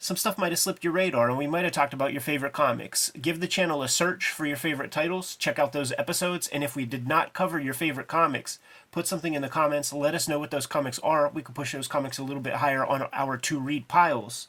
some 0.00 0.16
stuff 0.16 0.36
might 0.36 0.50
have 0.50 0.58
slipped 0.58 0.82
your 0.82 0.92
radar, 0.92 1.28
and 1.28 1.38
we 1.38 1.46
might 1.46 1.62
have 1.62 1.72
talked 1.72 1.94
about 1.94 2.10
your 2.10 2.20
favorite 2.20 2.52
comics. 2.52 3.12
Give 3.12 3.38
the 3.38 3.46
channel 3.46 3.80
a 3.80 3.86
search 3.88 4.28
for 4.28 4.44
your 4.44 4.56
favorite 4.56 4.90
titles, 4.90 5.36
check 5.36 5.56
out 5.60 5.72
those 5.72 5.92
episodes, 5.92 6.48
and 6.48 6.64
if 6.64 6.74
we 6.74 6.84
did 6.84 7.06
not 7.06 7.32
cover 7.32 7.60
your 7.60 7.72
favorite 7.72 8.08
comics, 8.08 8.58
put 8.90 9.06
something 9.06 9.34
in 9.34 9.42
the 9.42 9.48
comments. 9.48 9.92
Let 9.92 10.16
us 10.16 10.26
know 10.26 10.40
what 10.40 10.50
those 10.50 10.66
comics 10.66 10.98
are. 10.98 11.30
We 11.32 11.42
could 11.42 11.54
push 11.54 11.74
those 11.74 11.86
comics 11.86 12.18
a 12.18 12.24
little 12.24 12.42
bit 12.42 12.54
higher 12.54 12.84
on 12.84 13.06
our 13.12 13.36
to 13.36 13.60
read 13.60 13.86
piles. 13.86 14.48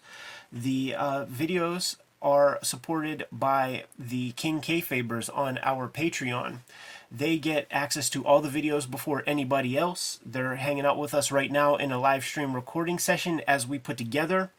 The 0.52 0.96
uh, 0.98 1.26
videos 1.26 1.98
are 2.22 2.60
supported 2.62 3.26
by 3.32 3.86
the 3.98 4.32
King 4.32 4.62
Kayfabers 4.62 5.30
on 5.36 5.60
our 5.64 5.88
Patreon. 5.88 6.60
They 7.12 7.38
get 7.38 7.68
access 7.72 8.10
to 8.10 8.26
all 8.26 8.42
the 8.42 8.50
videos 8.50 8.90
before 8.90 9.24
anybody 9.26 9.78
else. 9.78 10.20
They're 10.26 10.56
hanging 10.56 10.86
out 10.86 10.98
with 10.98 11.14
us 11.14 11.32
right 11.32 11.52
now 11.52 11.76
in 11.76 11.92
a 11.92 12.00
live 12.00 12.24
stream 12.24 12.54
recording 12.54 13.00
session 13.00 13.42
as 13.48 13.68
we 13.68 13.80
put 13.80 13.98
together 13.98 14.52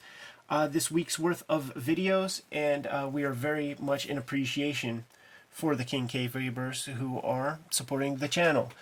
uh, 0.51 0.67
this 0.67 0.91
week's 0.91 1.19
worth 1.19 1.45
of 1.49 1.75
videos, 1.75 2.43
and 2.51 2.87
uh, 2.87 3.09
we 3.13 3.23
are 3.23 3.33
very 3.33 3.77
much 3.79 4.07
in 4.07 4.17
appreciation 4.17 5.05
for 5.51 5.75
the 5.75 5.85
King 5.85 6.09
Kayfabers 6.09 6.87
who 6.95 7.21
are 7.21 7.59
supporting 7.71 8.17
the 8.17 8.29
channel. 8.29 8.73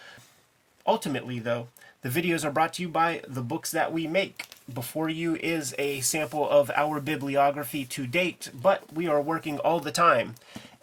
Ultimately, 0.87 1.39
though, 1.39 1.69
the 2.03 2.09
videos 2.09 2.45
are 2.45 2.53
brought 2.53 2.75
to 2.75 2.83
you 2.83 2.89
by 2.89 3.23
the 3.27 3.43
books 3.43 3.73
that 3.73 3.93
we 3.93 4.07
make. 4.07 4.47
Before 4.72 5.09
you 5.09 5.37
is 5.37 5.74
a 5.79 6.00
sample 6.00 6.48
of 6.48 6.72
our 6.74 7.00
bibliography 7.00 7.85
to 7.87 8.07
date, 8.07 8.50
but 8.52 8.92
we 8.92 9.07
are 9.07 9.22
working 9.22 9.59
all 9.61 9.79
the 9.79 9.92
time. 9.92 10.35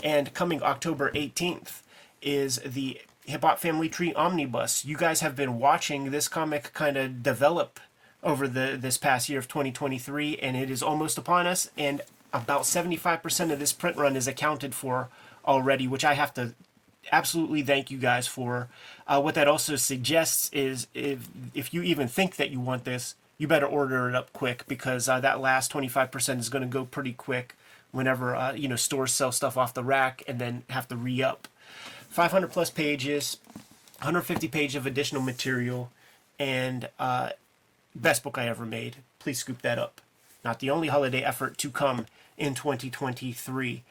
And 0.02 0.34
coming 0.34 0.64
October 0.64 1.12
18th 1.12 1.82
is 2.22 2.62
the 2.66 3.02
Hip 3.26 3.42
Hop 3.42 3.60
Family 3.60 3.90
Tree 3.90 4.14
Omnibus. 4.14 4.86
You 4.86 4.96
guys 4.96 5.20
have 5.20 5.36
been 5.36 5.60
watching 5.60 6.12
this 6.12 6.30
comic 6.30 6.72
kind 6.74 6.96
of 6.96 7.22
develop 7.24 7.80
over 8.24 8.48
the 8.48 8.78
this 8.80 8.98
past 8.98 9.28
year 9.28 9.40
of 9.40 9.50
2023, 9.50 10.38
and 10.38 10.56
it 10.56 10.70
is 10.70 10.82
almost 10.82 11.18
upon 11.18 11.46
us. 11.46 11.70
And 11.78 12.02
about 12.32 12.62
75% 12.62 13.52
of 13.52 13.60
this 13.60 13.74
print 13.74 13.98
run 13.98 14.16
is 14.16 14.28
accounted 14.28 14.74
for 14.74 15.10
already, 15.46 15.88
which 15.88 16.06
I 16.06 16.14
have 16.14 16.34
to 16.36 16.54
absolutely 17.12 17.62
thank 17.62 17.92
you 17.92 17.98
guys 17.98 18.28
for. 18.28 18.70
Uh, 19.08 19.22
what 19.22 19.36
that 19.36 19.50
also 19.50 19.76
suggests 19.76 20.50
is 20.54 20.88
if 20.94 21.28
if 21.54 21.74
you 21.74 21.82
even 21.82 22.08
think 22.08 22.38
that 22.38 22.50
you 22.50 22.62
want 22.62 22.86
this, 22.86 23.16
you 23.44 23.48
better 23.48 23.66
order 23.66 24.08
it 24.08 24.16
up 24.16 24.32
quick 24.32 24.66
because 24.70 25.10
uh, 25.10 25.20
that 25.20 25.42
last 25.42 25.70
25% 25.70 26.40
is 26.40 26.48
going 26.48 26.62
to 26.62 26.68
go 26.68 26.86
pretty 26.86 27.12
quick 27.12 27.58
whenever 27.92 28.34
uh, 28.34 28.54
you 28.54 28.70
know 28.70 28.78
stores 28.78 29.14
sell 29.14 29.34
stuff 29.34 29.58
off 29.58 29.74
the 29.74 29.84
rack 29.84 30.24
and 30.30 30.40
then 30.40 30.64
have 30.70 30.88
to 30.88 30.96
re-up. 30.96 31.50
500 32.08 32.50
plus 32.50 32.70
pages 32.70 33.38
150 33.98 34.48
pages 34.48 34.76
of 34.76 34.86
additional 34.86 35.22
material 35.22 35.92
and 36.40 36.90
uh, 36.98 37.32
best 37.94 38.24
book 38.24 38.38
i 38.38 38.48
ever 38.48 38.66
made. 38.66 38.96
Please 39.20 39.40
scoop 39.40 39.62
that 39.62 39.78
up. 39.78 40.00
Not 40.46 40.60
the 40.60 40.70
only 40.70 40.88
holiday 40.88 41.22
effort 41.22 41.58
to 41.58 41.70
come 41.70 42.06
in 42.38 42.56
2023 42.56 43.84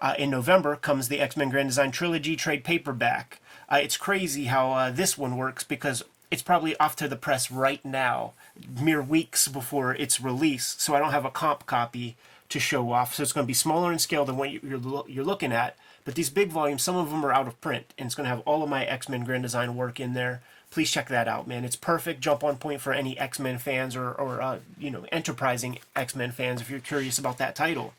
uh, 0.00 0.14
in 0.18 0.30
november 0.30 0.76
comes 0.76 1.08
the 1.08 1.18
x-men 1.20 1.50
grand 1.50 1.68
design 1.70 1.90
trilogy 1.90 2.36
trade 2.36 2.62
paperback. 2.62 3.40
Uh, 3.68 3.80
it's 3.82 3.96
crazy 3.96 4.44
how 4.44 4.70
uh, 4.70 4.90
this 4.92 5.18
one 5.18 5.36
works 5.36 5.64
because 5.64 6.04
it's 6.30 6.42
probably 6.42 6.76
off 6.78 6.96
to 6.96 7.08
the 7.08 7.16
press 7.16 7.50
right 7.50 7.84
now 7.84 8.32
mere 8.80 9.02
weeks 9.02 9.48
before 9.48 9.94
its 9.94 10.20
release 10.20 10.76
so 10.78 10.94
i 10.94 10.98
don't 10.98 11.12
have 11.12 11.24
a 11.24 11.30
comp 11.30 11.66
copy 11.66 12.16
to 12.50 12.60
show 12.60 12.92
off. 12.92 13.14
So 13.14 13.22
it's 13.22 13.32
going 13.32 13.46
to 13.46 13.48
be 13.48 13.54
smaller 13.54 13.90
in 13.90 13.98
scale 13.98 14.24
than 14.24 14.36
what 14.36 14.50
you're, 14.50 15.04
you're 15.08 15.24
looking 15.24 15.52
at. 15.52 15.76
But 16.04 16.14
these 16.14 16.30
big 16.30 16.50
volumes, 16.50 16.82
some 16.82 16.96
of 16.96 17.10
them 17.10 17.24
are 17.24 17.32
out 17.32 17.46
of 17.46 17.60
print, 17.60 17.94
and 17.96 18.06
it's 18.06 18.14
going 18.14 18.24
to 18.24 18.34
have 18.34 18.40
all 18.40 18.62
of 18.62 18.68
my 18.68 18.84
X 18.84 19.08
Men 19.08 19.24
Grand 19.24 19.42
Design 19.42 19.76
work 19.76 20.00
in 20.00 20.14
there. 20.14 20.42
Please 20.70 20.90
check 20.90 21.08
that 21.08 21.28
out, 21.28 21.48
man. 21.48 21.64
It's 21.64 21.76
perfect 21.76 22.20
jump 22.20 22.44
on 22.44 22.56
point 22.56 22.80
for 22.80 22.92
any 22.92 23.18
X 23.18 23.38
Men 23.38 23.58
fans 23.58 23.96
or, 23.96 24.10
or 24.12 24.42
uh, 24.42 24.58
you 24.78 24.90
know, 24.90 25.04
enterprising 25.12 25.78
X 25.94 26.14
Men 26.16 26.32
fans 26.32 26.60
if 26.60 26.70
you're 26.70 26.80
curious 26.80 27.18
about 27.18 27.38
that 27.38 27.54
title. 27.54 27.94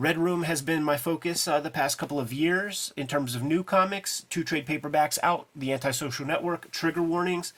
Red 0.00 0.16
Room 0.16 0.44
has 0.44 0.62
been 0.62 0.82
my 0.82 0.96
focus 0.96 1.46
uh, 1.46 1.60
the 1.60 1.68
past 1.68 1.98
couple 1.98 2.18
of 2.18 2.32
years 2.32 2.90
in 2.96 3.06
terms 3.06 3.34
of 3.34 3.42
new 3.42 3.62
comics. 3.62 4.24
Two 4.30 4.42
trade 4.42 4.66
paperbacks 4.66 5.18
out 5.22 5.46
The 5.54 5.74
Antisocial 5.74 6.24
Network, 6.24 6.70
Trigger 6.70 7.02
Warnings. 7.02 7.52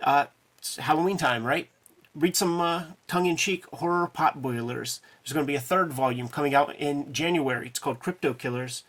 Uh, 0.00 0.26
Halloween 0.78 1.16
time, 1.16 1.44
right? 1.44 1.68
read 2.14 2.36
some 2.36 2.60
uh, 2.60 2.84
tongue-in-cheek 3.08 3.66
horror 3.74 4.08
potboilers. 4.12 5.00
There's 5.22 5.32
going 5.32 5.44
to 5.44 5.50
be 5.50 5.56
a 5.56 5.60
third 5.60 5.92
volume 5.92 6.28
coming 6.28 6.54
out 6.54 6.74
in 6.76 7.12
January. 7.12 7.66
It's 7.66 7.80
called 7.80 7.98
Crypto 7.98 8.34
Killers, 8.34 8.84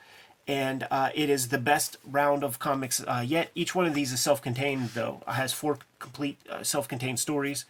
and 0.47 0.87
uh, 0.91 1.09
it 1.15 1.29
is 1.29 1.49
the 1.49 1.57
best 1.57 1.97
round 2.05 2.43
of 2.43 2.59
comics 2.59 3.03
uh, 3.07 3.23
yet. 3.25 3.49
Each 3.55 3.73
one 3.73 3.85
of 3.85 3.95
these 3.95 4.11
is 4.11 4.19
self-contained, 4.19 4.89
though. 4.89 5.23
It 5.27 5.33
has 5.33 5.53
four 5.53 5.79
complete 5.99 6.37
uh, 6.49 6.63
self-contained 6.63 7.19
stories. 7.19 7.65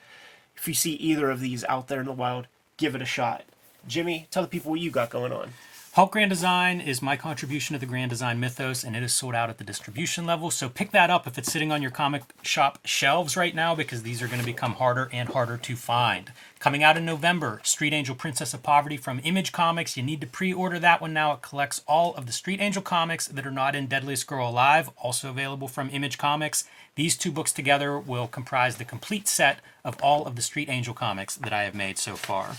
If 0.55 0.67
you 0.67 0.73
see 0.73 0.93
either 0.93 1.29
of 1.29 1.39
these 1.39 1.63
out 1.65 1.87
there 1.87 2.01
in 2.01 2.05
the 2.05 2.11
wild, 2.11 2.47
give 2.77 2.95
it 2.95 3.01
a 3.01 3.05
shot. 3.05 3.43
Jimmy, 3.87 4.27
tell 4.31 4.43
the 4.43 4.49
people 4.49 4.71
what 4.71 4.79
you 4.79 4.91
got 4.91 5.09
going 5.09 5.31
on. 5.31 5.51
Hulk 5.93 6.13
Grand 6.13 6.29
Design 6.29 6.79
is 6.79 7.01
my 7.01 7.17
contribution 7.17 7.73
to 7.73 7.79
the 7.79 7.85
Grand 7.85 8.09
Design 8.09 8.39
mythos, 8.39 8.85
and 8.85 8.95
it 8.95 9.03
is 9.03 9.11
sold 9.11 9.35
out 9.35 9.49
at 9.49 9.57
the 9.57 9.65
distribution 9.65 10.25
level. 10.25 10.49
So 10.49 10.69
pick 10.69 10.91
that 10.91 11.09
up 11.09 11.27
if 11.27 11.37
it's 11.37 11.51
sitting 11.51 11.69
on 11.69 11.81
your 11.81 11.91
comic 11.91 12.23
shop 12.43 12.79
shelves 12.85 13.35
right 13.35 13.53
now, 13.53 13.75
because 13.75 14.01
these 14.01 14.21
are 14.21 14.27
going 14.27 14.39
to 14.39 14.45
become 14.45 14.75
harder 14.75 15.09
and 15.11 15.27
harder 15.27 15.57
to 15.57 15.75
find. 15.75 16.31
Coming 16.59 16.81
out 16.81 16.95
in 16.95 17.03
November, 17.03 17.59
Street 17.65 17.91
Angel 17.91 18.15
Princess 18.15 18.53
of 18.53 18.63
Poverty 18.63 18.95
from 18.95 19.19
Image 19.25 19.51
Comics. 19.51 19.97
You 19.97 20.03
need 20.03 20.21
to 20.21 20.27
pre 20.27 20.53
order 20.53 20.79
that 20.79 21.01
one 21.01 21.11
now. 21.11 21.33
It 21.33 21.41
collects 21.41 21.81
all 21.89 22.15
of 22.15 22.25
the 22.25 22.31
Street 22.31 22.61
Angel 22.61 22.81
comics 22.81 23.27
that 23.27 23.45
are 23.45 23.51
not 23.51 23.75
in 23.75 23.87
Deadliest 23.87 24.27
Girl 24.27 24.47
Alive, 24.47 24.89
also 24.95 25.29
available 25.29 25.67
from 25.67 25.89
Image 25.89 26.17
Comics. 26.17 26.63
These 26.95 27.17
two 27.17 27.33
books 27.33 27.51
together 27.51 27.99
will 27.99 28.27
comprise 28.27 28.77
the 28.77 28.85
complete 28.85 29.27
set 29.27 29.59
of 29.83 30.01
all 30.01 30.25
of 30.25 30.37
the 30.37 30.41
Street 30.41 30.69
Angel 30.69 30.93
comics 30.93 31.35
that 31.35 31.51
I 31.51 31.63
have 31.63 31.75
made 31.75 31.97
so 31.97 32.15
far. 32.15 32.55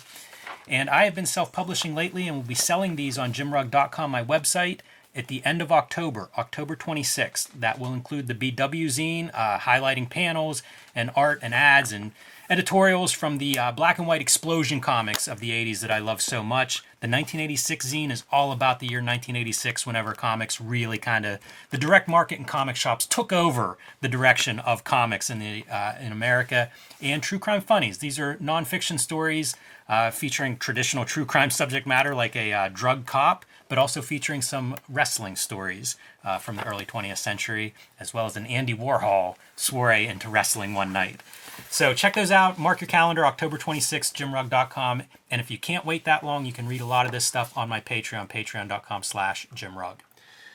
And 0.68 0.88
I 0.90 1.04
have 1.04 1.14
been 1.14 1.26
self 1.26 1.52
publishing 1.52 1.94
lately 1.94 2.28
and 2.28 2.36
will 2.36 2.44
be 2.44 2.54
selling 2.54 2.96
these 2.96 3.18
on 3.18 3.32
jimrugg.com, 3.32 4.10
my 4.10 4.24
website, 4.24 4.80
at 5.14 5.28
the 5.28 5.44
end 5.44 5.60
of 5.60 5.70
October, 5.70 6.30
October 6.38 6.76
26th. 6.76 7.48
That 7.58 7.78
will 7.78 7.92
include 7.92 8.28
the 8.28 8.34
BW 8.34 8.86
zine, 8.86 9.30
uh, 9.34 9.58
highlighting 9.58 10.08
panels 10.08 10.62
and 10.94 11.10
art 11.14 11.40
and 11.42 11.54
ads 11.54 11.92
and 11.92 12.12
editorials 12.50 13.12
from 13.12 13.38
the 13.38 13.58
uh, 13.58 13.72
black 13.72 13.98
and 13.98 14.06
white 14.06 14.20
explosion 14.20 14.78
comics 14.78 15.26
of 15.26 15.40
the 15.40 15.50
80s 15.50 15.80
that 15.80 15.90
I 15.90 15.98
love 15.98 16.20
so 16.20 16.42
much. 16.42 16.80
The 17.00 17.08
1986 17.08 17.86
zine 17.86 18.10
is 18.10 18.24
all 18.30 18.52
about 18.52 18.78
the 18.78 18.86
year 18.86 18.98
1986, 18.98 19.86
whenever 19.86 20.12
comics 20.12 20.60
really 20.60 20.98
kind 20.98 21.24
of 21.24 21.38
the 21.70 21.78
direct 21.78 22.08
market 22.08 22.38
and 22.38 22.46
comic 22.46 22.76
shops 22.76 23.06
took 23.06 23.32
over 23.32 23.78
the 24.02 24.08
direction 24.08 24.58
of 24.58 24.84
comics 24.84 25.30
in 25.30 25.38
the 25.38 25.64
uh, 25.70 25.94
in 26.00 26.12
America. 26.12 26.70
And 27.00 27.22
true 27.22 27.38
crime 27.38 27.62
funnies. 27.62 27.98
These 27.98 28.18
are 28.18 28.36
nonfiction 28.36 29.00
stories 29.00 29.56
uh, 29.92 30.10
featuring 30.10 30.56
traditional 30.56 31.04
true 31.04 31.26
crime 31.26 31.50
subject 31.50 31.86
matter 31.86 32.14
like 32.14 32.34
a 32.34 32.50
uh, 32.50 32.70
drug 32.72 33.04
cop, 33.04 33.44
but 33.68 33.76
also 33.76 34.00
featuring 34.00 34.40
some 34.40 34.74
wrestling 34.88 35.36
stories 35.36 35.96
uh, 36.24 36.38
from 36.38 36.56
the 36.56 36.66
early 36.66 36.86
20th 36.86 37.18
century, 37.18 37.74
as 38.00 38.14
well 38.14 38.24
as 38.24 38.34
an 38.34 38.46
Andy 38.46 38.72
Warhol 38.72 39.36
soiree 39.54 40.06
into 40.06 40.30
wrestling 40.30 40.72
one 40.72 40.94
night. 40.94 41.20
So 41.68 41.92
check 41.92 42.14
those 42.14 42.30
out. 42.30 42.58
Mark 42.58 42.80
your 42.80 42.88
calendar, 42.88 43.26
October 43.26 43.58
26th, 43.58 44.14
jimrugg.com. 44.14 45.02
And 45.30 45.42
if 45.42 45.50
you 45.50 45.58
can't 45.58 45.84
wait 45.84 46.06
that 46.06 46.24
long, 46.24 46.46
you 46.46 46.54
can 46.54 46.66
read 46.66 46.80
a 46.80 46.86
lot 46.86 47.04
of 47.04 47.12
this 47.12 47.26
stuff 47.26 47.54
on 47.54 47.68
my 47.68 47.82
Patreon, 47.82 48.30
patreon.com 48.30 49.02
slash 49.02 49.46
jimrugg. 49.54 49.96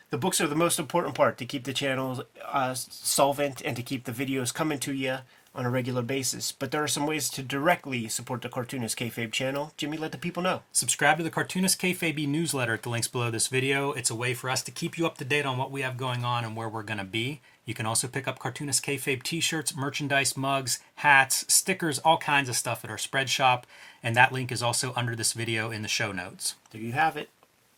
The 0.10 0.18
books 0.18 0.42
are 0.42 0.48
the 0.48 0.56
most 0.56 0.80
important 0.80 1.14
part 1.14 1.38
to 1.38 1.46
keep 1.46 1.66
the 1.66 1.74
channel 1.74 2.24
uh, 2.44 2.74
solvent 2.74 3.62
and 3.64 3.76
to 3.76 3.84
keep 3.84 4.06
the 4.06 4.12
videos 4.12 4.52
coming 4.52 4.80
to 4.80 4.94
you 4.94 5.20
on 5.58 5.66
a 5.66 5.70
regular 5.70 6.02
basis. 6.02 6.52
But 6.52 6.72
there 6.72 6.84
are 6.84 6.88
some 6.88 7.08
ways 7.08 7.30
to 7.32 7.44
directly 7.44 8.08
support 8.08 8.42
the 8.42 8.50
Cartoonist 8.50 8.98
Kayfabe 8.98 9.32
channel. 9.32 9.74
Jimmy, 9.76 9.98
let 9.98 10.12
the 10.12 10.18
people 10.18 10.44
know. 10.44 10.62
Subscribe 10.72 11.18
to 11.18 11.24
the 11.24 11.32
Cartoonist 11.32 11.82
Kayfabe 11.82 12.28
newsletter 12.28 12.74
at 12.74 12.84
the 12.84 12.90
links 12.90 13.08
below 13.08 13.32
this 13.32 13.48
video. 13.48 13.92
It's 13.92 14.10
a 14.12 14.16
way 14.16 14.34
for 14.34 14.50
us 14.50 14.62
to 14.64 14.72
keep 14.72 14.98
you 14.98 15.06
up 15.06 15.18
to 15.18 15.26
date 15.26 15.46
on 15.46 15.58
what 15.58 15.72
we 15.72 15.82
have 15.82 15.98
going 15.98 16.24
on 16.24 16.46
and 16.46 16.56
where 16.56 16.70
we're 16.70 16.84
going 16.84 17.00
to 17.00 17.04
be. 17.04 17.42
You 17.66 17.74
can 17.74 17.86
also 17.86 18.08
pick 18.08 18.28
up 18.28 18.40
Cartoonist 18.40 18.86
Kayfabe 18.86 19.24
t-shirts, 19.24 19.76
merchandise, 19.76 20.38
mugs, 20.38 20.80
hats, 20.96 21.44
stickers, 21.54 22.00
all 22.00 22.18
kinds 22.18 22.48
of 22.48 22.56
stuff 22.56 22.86
at 22.86 22.90
our 22.90 22.98
spread 22.98 23.30
shop. 23.30 23.68
And 24.02 24.16
that 24.16 24.32
link 24.32 24.52
is 24.52 24.64
also 24.64 24.94
under 24.96 25.16
this 25.16 25.34
video 25.34 25.70
in 25.70 25.82
the 25.82 25.90
show 25.90 26.12
notes. 26.14 26.56
There 26.72 26.82
you 26.82 26.94
have 26.94 27.18
it. 27.18 27.30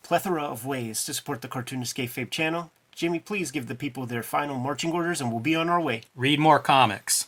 Plethora 0.02 0.44
of 0.44 0.64
ways 0.64 1.04
to 1.06 1.14
support 1.14 1.42
the 1.42 1.48
Cartoonist 1.48 1.96
Kayfabe 1.96 2.30
channel. 2.30 2.70
Jimmy, 2.94 3.18
please 3.18 3.50
give 3.50 3.66
the 3.66 3.74
people 3.74 4.06
their 4.06 4.22
final 4.22 4.58
marching 4.58 4.92
orders 4.92 5.20
and 5.20 5.30
we'll 5.30 5.40
be 5.40 5.56
on 5.56 5.68
our 5.68 5.80
way. 5.80 6.02
Read 6.14 6.38
more 6.38 6.58
comics. 6.58 7.26